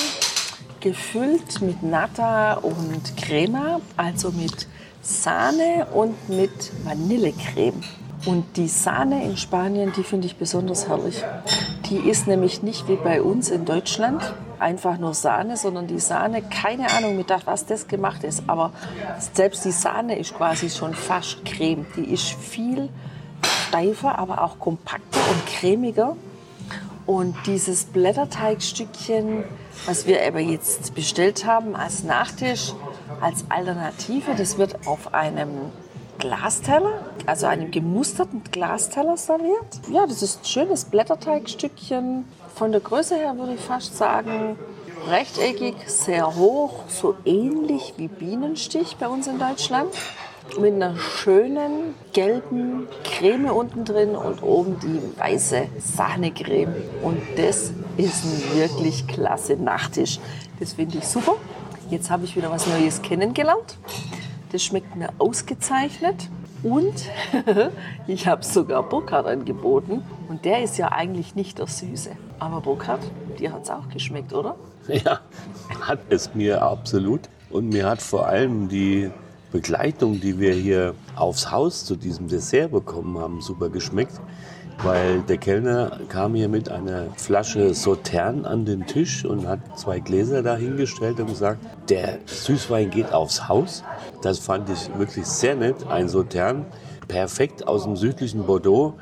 gefüllt 0.82 1.62
mit 1.62 1.82
Nata 1.82 2.56
und 2.56 3.16
Crema, 3.16 3.80
also 3.96 4.32
mit 4.32 4.68
Sahne 5.02 5.88
und 5.94 6.30
mit 6.30 6.72
Vanillecreme. 6.84 7.82
Und 8.26 8.58
die 8.58 8.68
Sahne 8.68 9.24
in 9.24 9.38
Spanien, 9.38 9.94
die 9.96 10.04
finde 10.04 10.28
ich 10.28 10.36
besonders 10.36 10.90
herrlich. 10.90 11.24
Die 11.90 11.98
ist 11.98 12.28
nämlich 12.28 12.64
nicht 12.64 12.90
wie 12.90 12.98
bei 12.98 13.22
uns 13.22 13.50
in 13.50 13.64
Deutschland 13.64 14.34
einfach 14.64 14.98
nur 14.98 15.14
Sahne, 15.14 15.58
sondern 15.58 15.88
die 15.88 16.00
Sahne, 16.00 16.42
keine 16.42 16.90
Ahnung, 16.92 17.18
mit 17.18 17.32
was 17.46 17.66
das 17.66 17.88
gemacht 17.88 18.24
ist, 18.24 18.44
aber 18.48 18.72
selbst 19.34 19.66
die 19.66 19.72
Sahne 19.72 20.18
ist 20.18 20.34
quasi 20.34 20.70
schon 20.70 20.94
fast 20.94 21.44
Creme. 21.46 21.86
Die 21.96 22.14
ist 22.14 22.30
viel 22.30 22.90
steifer, 23.68 24.18
aber 24.18 24.42
auch 24.44 24.60
kompakter 24.60 25.20
und 25.30 25.46
cremiger. 25.46 26.16
Und 27.06 27.36
dieses 27.46 27.84
Blätterteigstückchen, 27.86 29.44
was 29.86 30.08
wir 30.08 30.26
aber 30.26 30.40
jetzt 30.40 30.96
bestellt 30.96 31.46
haben 31.46 31.76
als 31.76 32.04
Nachtisch, 32.04 32.74
als 33.20 33.44
Alternative, 33.50 34.36
das 34.38 34.58
wird 34.58 34.88
auf 34.88 35.14
einem 35.14 35.50
Glasteller, 36.20 37.02
also 37.26 37.48
einem 37.48 37.72
gemusterten 37.72 38.44
Glasteller 38.52 39.18
serviert. 39.18 39.82
Ja, 39.92 40.06
das 40.08 40.22
ist 40.22 40.42
ein 40.42 40.46
schönes 40.46 40.86
Blätterteigstückchen. 40.86 42.26
Von 42.56 42.72
der 42.72 42.82
Größe 42.82 43.16
her 43.16 43.36
würde 43.38 43.56
ich 43.56 43.62
fast 43.62 43.98
sagen, 43.98 44.58
Rechteckig, 45.08 45.76
sehr 45.88 46.36
hoch, 46.36 46.84
so 46.88 47.16
ähnlich 47.26 47.96
wie 47.98 48.08
Bienenstich 48.08 48.96
bei 48.98 49.08
uns 49.08 49.26
in 49.28 49.40
Deutschland. 49.40 49.90
Mit 50.60 50.76
einer 50.76 50.96
schönen 50.98 51.96
gelben 52.14 52.88
Creme 53.04 53.50
unten 53.50 53.86
drin 53.86 54.16
und 54.16 54.44
oben 54.44 54.78
die 54.80 55.20
weiße 55.20 55.68
Sahnecreme. 55.80 56.76
Und 57.02 57.20
das 57.38 57.72
ist 57.98 58.24
ein 58.24 58.56
wirklich 58.56 59.08
klasse 59.08 59.56
Nachtisch. 59.56 60.20
Das 60.60 60.74
finde 60.74 61.00
ich 61.00 61.06
super. 61.06 61.34
Jetzt 61.90 62.12
habe 62.12 62.24
ich 62.26 62.36
wieder 62.36 62.52
was 62.52 62.68
Neues 62.68 63.02
kennengelernt. 63.02 63.78
Das 64.52 64.64
schmeckt 64.64 64.96
mir 64.96 65.10
ausgezeichnet. 65.18 66.30
Und 66.62 66.94
ich 68.08 68.28
habe 68.28 68.46
sogar 68.46 68.84
Burkhard 68.84 69.26
angeboten. 69.26 70.04
Und 70.30 70.46
der 70.46 70.64
ist 70.64 70.78
ja 70.78 70.92
eigentlich 70.92 71.36
nicht 71.36 71.58
der 71.58 71.68
Süße. 71.68 72.12
Aber 72.44 72.60
Burkhard, 72.60 73.00
dir 73.40 73.54
hat 73.54 73.64
es 73.64 73.70
auch 73.70 73.88
geschmeckt, 73.88 74.34
oder? 74.34 74.58
Ja, 74.90 75.22
hat 75.80 76.00
es 76.10 76.36
mir 76.36 76.62
absolut. 76.62 77.22
Und 77.50 77.70
mir 77.70 77.88
hat 77.88 78.02
vor 78.02 78.28
allem 78.28 78.68
die 78.68 79.10
Begleitung, 79.54 80.20
die 80.20 80.38
wir 80.42 80.52
hier 80.52 80.94
aufs 81.16 81.52
Haus 81.52 81.86
zu 81.86 81.96
diesem 81.96 82.28
Dessert 82.28 82.72
bekommen 82.72 83.18
haben, 83.18 83.40
super 83.40 83.70
geschmeckt. 83.70 84.20
Weil 84.80 85.22
der 85.22 85.38
Kellner 85.38 86.02
kam 86.10 86.36
hier 86.36 86.50
mit 86.50 86.68
einer 86.68 87.06
Flasche 87.16 87.74
Sautern 87.74 88.44
an 88.44 88.66
den 88.66 88.86
Tisch 88.88 89.24
und 89.24 89.48
hat 89.48 89.80
zwei 89.80 90.00
Gläser 90.02 90.44
dahingestellt 90.44 91.22
und 91.22 91.28
gesagt, 91.28 91.60
der 91.88 92.20
Süßwein 92.26 92.90
geht 92.90 93.14
aufs 93.14 93.48
Haus. 93.48 93.86
Das 94.22 94.40
fand 94.40 94.70
ich 94.70 94.90
wirklich 94.98 95.28
sehr 95.28 95.56
nett. 95.56 95.88
Ein 95.88 96.10
Sautern, 96.10 96.66
perfekt 97.08 97.66
aus 97.66 97.84
dem 97.84 97.96
südlichen 97.96 98.46
Bordeaux. 98.46 98.96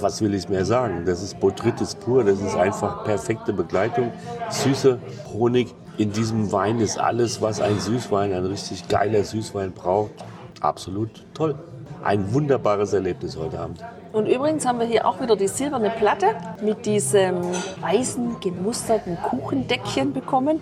Was 0.00 0.20
will 0.20 0.34
ich 0.34 0.48
mehr 0.48 0.64
sagen? 0.64 1.04
Das 1.06 1.22
ist 1.22 1.38
Botrytis 1.38 1.94
pur, 1.94 2.24
das 2.24 2.40
ist 2.40 2.56
einfach 2.56 3.04
perfekte 3.04 3.52
Begleitung. 3.52 4.12
Süße 4.48 4.98
Honig. 5.32 5.74
In 5.96 6.12
diesem 6.12 6.50
Wein 6.50 6.80
ist 6.80 6.98
alles, 6.98 7.42
was 7.42 7.60
ein 7.60 7.78
Süßwein, 7.78 8.32
ein 8.32 8.46
richtig 8.46 8.88
geiler 8.88 9.22
Süßwein 9.22 9.72
braucht. 9.72 10.12
Absolut 10.60 11.10
toll. 11.34 11.54
Ein 12.02 12.32
wunderbares 12.32 12.92
Erlebnis 12.94 13.36
heute 13.36 13.60
Abend. 13.60 13.84
Und 14.12 14.26
übrigens 14.26 14.66
haben 14.66 14.80
wir 14.80 14.86
hier 14.86 15.06
auch 15.06 15.20
wieder 15.20 15.36
die 15.36 15.46
silberne 15.46 15.90
Platte 15.90 16.34
mit 16.62 16.84
diesem 16.84 17.36
weißen 17.80 18.40
gemusterten 18.40 19.16
Kuchendeckchen 19.22 20.12
bekommen, 20.12 20.60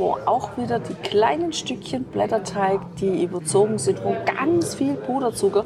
wo 0.00 0.16
auch 0.24 0.56
wieder 0.56 0.78
die 0.78 0.94
kleinen 0.94 1.52
Stückchen 1.52 2.04
Blätterteig, 2.04 2.80
die 2.96 3.22
überzogen 3.22 3.78
sind, 3.78 4.02
wo 4.02 4.16
ganz 4.24 4.74
viel 4.74 4.94
Puderzucker 4.94 5.64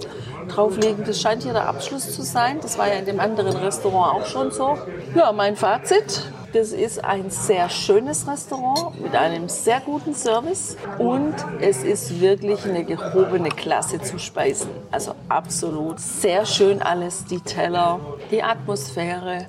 drauf 0.48 0.76
liegen. 0.76 1.04
Das 1.06 1.20
scheint 1.20 1.44
hier 1.44 1.52
der 1.52 1.68
Abschluss 1.68 2.12
zu 2.14 2.22
sein. 2.22 2.58
Das 2.60 2.76
war 2.76 2.88
ja 2.88 2.94
in 2.94 3.06
dem 3.06 3.20
anderen 3.20 3.56
Restaurant 3.56 4.16
auch 4.16 4.26
schon 4.26 4.50
so. 4.50 4.76
Ja, 5.14 5.32
mein 5.32 5.56
Fazit. 5.56 6.32
Das 6.52 6.72
ist 6.72 7.04
ein 7.04 7.30
sehr 7.30 7.68
schönes 7.68 8.28
Restaurant 8.28 9.00
mit 9.00 9.14
einem 9.16 9.48
sehr 9.48 9.80
guten 9.80 10.14
Service 10.14 10.76
und 10.98 11.34
es 11.60 11.82
ist 11.82 12.20
wirklich 12.20 12.64
eine 12.64 12.84
gehobene 12.84 13.48
Klasse 13.48 14.00
zu 14.00 14.20
speisen. 14.20 14.70
Also 14.92 15.16
absolut 15.28 15.98
sehr 15.98 16.46
schön 16.46 16.80
alles, 16.80 17.24
die 17.24 17.40
Teller, 17.40 17.98
die 18.30 18.40
Atmosphäre 18.40 19.46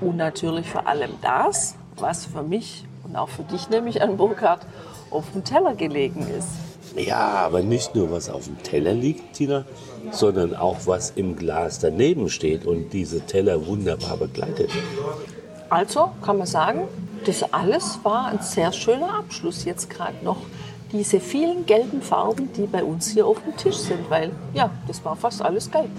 und 0.00 0.16
natürlich 0.16 0.68
vor 0.68 0.88
allem 0.88 1.12
das, 1.22 1.76
was 1.96 2.26
für 2.26 2.42
mich 2.42 2.87
und 3.08 3.16
auch 3.16 3.28
für 3.28 3.42
dich 3.42 3.68
nämlich 3.70 4.02
an 4.02 4.16
Burkhardt 4.16 4.66
auf 5.10 5.24
dem 5.32 5.44
Teller 5.44 5.74
gelegen 5.74 6.26
ist. 6.38 6.48
Ja, 6.96 7.16
aber 7.18 7.62
nicht 7.62 7.94
nur 7.94 8.10
was 8.10 8.28
auf 8.28 8.44
dem 8.44 8.62
Teller 8.62 8.92
liegt, 8.92 9.34
Tina, 9.34 9.64
sondern 10.10 10.54
auch 10.54 10.78
was 10.86 11.10
im 11.10 11.36
Glas 11.36 11.78
daneben 11.78 12.28
steht 12.28 12.66
und 12.66 12.92
diese 12.92 13.20
Teller 13.20 13.66
wunderbar 13.66 14.16
begleitet. 14.16 14.70
Also 15.70 16.10
kann 16.22 16.38
man 16.38 16.46
sagen, 16.46 16.88
das 17.26 17.52
alles 17.52 18.00
war 18.02 18.26
ein 18.28 18.40
sehr 18.40 18.72
schöner 18.72 19.18
Abschluss 19.18 19.64
jetzt 19.64 19.90
gerade 19.90 20.24
noch. 20.24 20.38
Diese 20.92 21.20
vielen 21.20 21.66
gelben 21.66 22.00
Farben, 22.00 22.50
die 22.54 22.66
bei 22.66 22.82
uns 22.82 23.10
hier 23.10 23.26
auf 23.26 23.42
dem 23.42 23.54
Tisch 23.56 23.76
sind, 23.76 24.08
weil 24.08 24.30
ja, 24.54 24.70
das 24.86 25.04
war 25.04 25.14
fast 25.16 25.42
alles 25.42 25.70
gelb. 25.70 25.90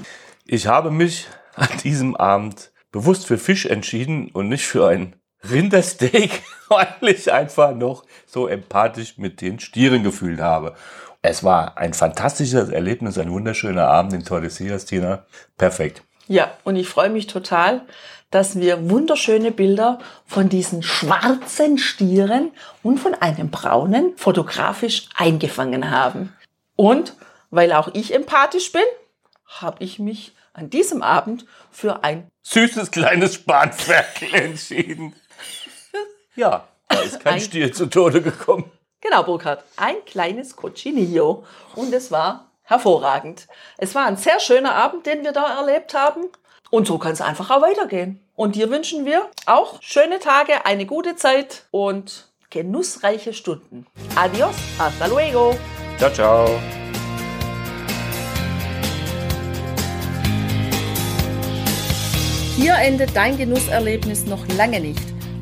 Ich 0.46 0.66
habe 0.66 0.90
mich 0.90 1.28
an 1.56 1.70
diesem 1.84 2.16
Abend 2.16 2.72
bewusst 2.92 3.28
für 3.28 3.38
Fisch 3.38 3.68
entschieden 3.68 4.32
und 4.34 4.50
nicht 4.50 4.66
für 4.66 4.88
ein 4.88 5.16
Rindersteak, 5.48 6.44
weil 6.70 6.96
ich 7.02 7.32
einfach 7.32 7.76
noch 7.76 8.06
so 8.26 8.48
empathisch 8.48 9.18
mit 9.18 9.42
den 9.42 9.60
Stieren 9.60 10.04
gefühlt 10.04 10.40
habe. 10.40 10.76
Es 11.22 11.44
war 11.44 11.78
ein 11.78 11.94
fantastisches 11.94 12.70
Erlebnis, 12.70 13.18
ein 13.18 13.32
wunderschöner 13.32 13.88
Abend 13.88 14.14
in 14.14 14.24
Tordesillas, 14.24 14.86
Tina. 14.86 15.26
Perfekt. 15.58 16.04
Ja, 16.28 16.52
und 16.64 16.76
ich 16.76 16.88
freue 16.88 17.10
mich 17.10 17.28
total, 17.28 17.82
dass 18.32 18.60
wir 18.60 18.90
wunderschöne 18.90 19.52
Bilder 19.52 20.00
von 20.26 20.50
diesen 20.50 20.84
schwarzen 20.84 21.78
Stieren 21.78 22.52
und 22.84 23.00
von 23.00 23.16
einem 23.16 23.50
braunen 23.50 24.14
fotografisch 24.16 25.10
eingefangen 25.16 25.90
haben. 25.90 26.34
Und 26.76 27.16
weil 27.50 27.74
auch 27.74 27.90
ich 27.94 28.14
empathisch 28.14 28.72
bin, 28.72 28.84
habe 29.46 29.84
ich 29.84 29.98
mich 29.98 30.34
an 30.54 30.70
diesem 30.70 31.02
Abend 31.02 31.46
für 31.72 32.04
ein 32.04 32.30
süßes 32.44 32.92
kleines 32.92 33.36
Spanferkel 33.36 34.34
entschieden. 34.34 35.16
Ja, 36.40 36.68
da 36.88 37.00
ist 37.02 37.20
kein 37.20 37.36
ein, 37.36 37.42
Stier 37.42 37.72
zu 37.72 37.86
Tode 37.86 38.22
gekommen. 38.22 38.72
Genau, 39.02 39.24
Burkhard. 39.24 39.64
Ein 39.76 40.04
kleines 40.06 40.56
Cochinillo. 40.56 41.44
Und 41.76 41.94
es 41.94 42.12
war 42.12 42.50
hervorragend. 42.64 43.48
Es 43.78 43.94
war 43.94 44.06
ein 44.06 44.18
sehr 44.18 44.40
schöner 44.40 44.74
Abend, 44.74 45.06
den 45.06 45.24
wir 45.24 45.32
da 45.32 45.60
erlebt 45.60 45.94
haben. 45.94 46.26
Und 46.72 46.88
so 46.88 46.98
kann 46.98 47.12
es 47.12 47.22
einfach 47.22 47.50
auch 47.50 47.62
weitergehen. 47.62 48.24
Und 48.36 48.56
dir 48.56 48.70
wünschen 48.70 49.06
wir 49.06 49.30
auch 49.46 49.82
schöne 49.82 50.20
Tage, 50.20 50.66
eine 50.66 50.86
gute 50.86 51.16
Zeit 51.16 51.66
und 51.72 52.30
genussreiche 52.50 53.34
Stunden. 53.34 53.86
Adios, 54.16 54.56
hasta 54.78 55.08
luego. 55.08 55.56
Ciao, 55.98 56.12
ciao. 56.12 56.60
Hier 62.56 62.76
endet 62.76 63.16
dein 63.16 63.38
Genusserlebnis 63.38 64.26
noch 64.26 64.46
lange 64.58 64.80
nicht. 64.80 65.19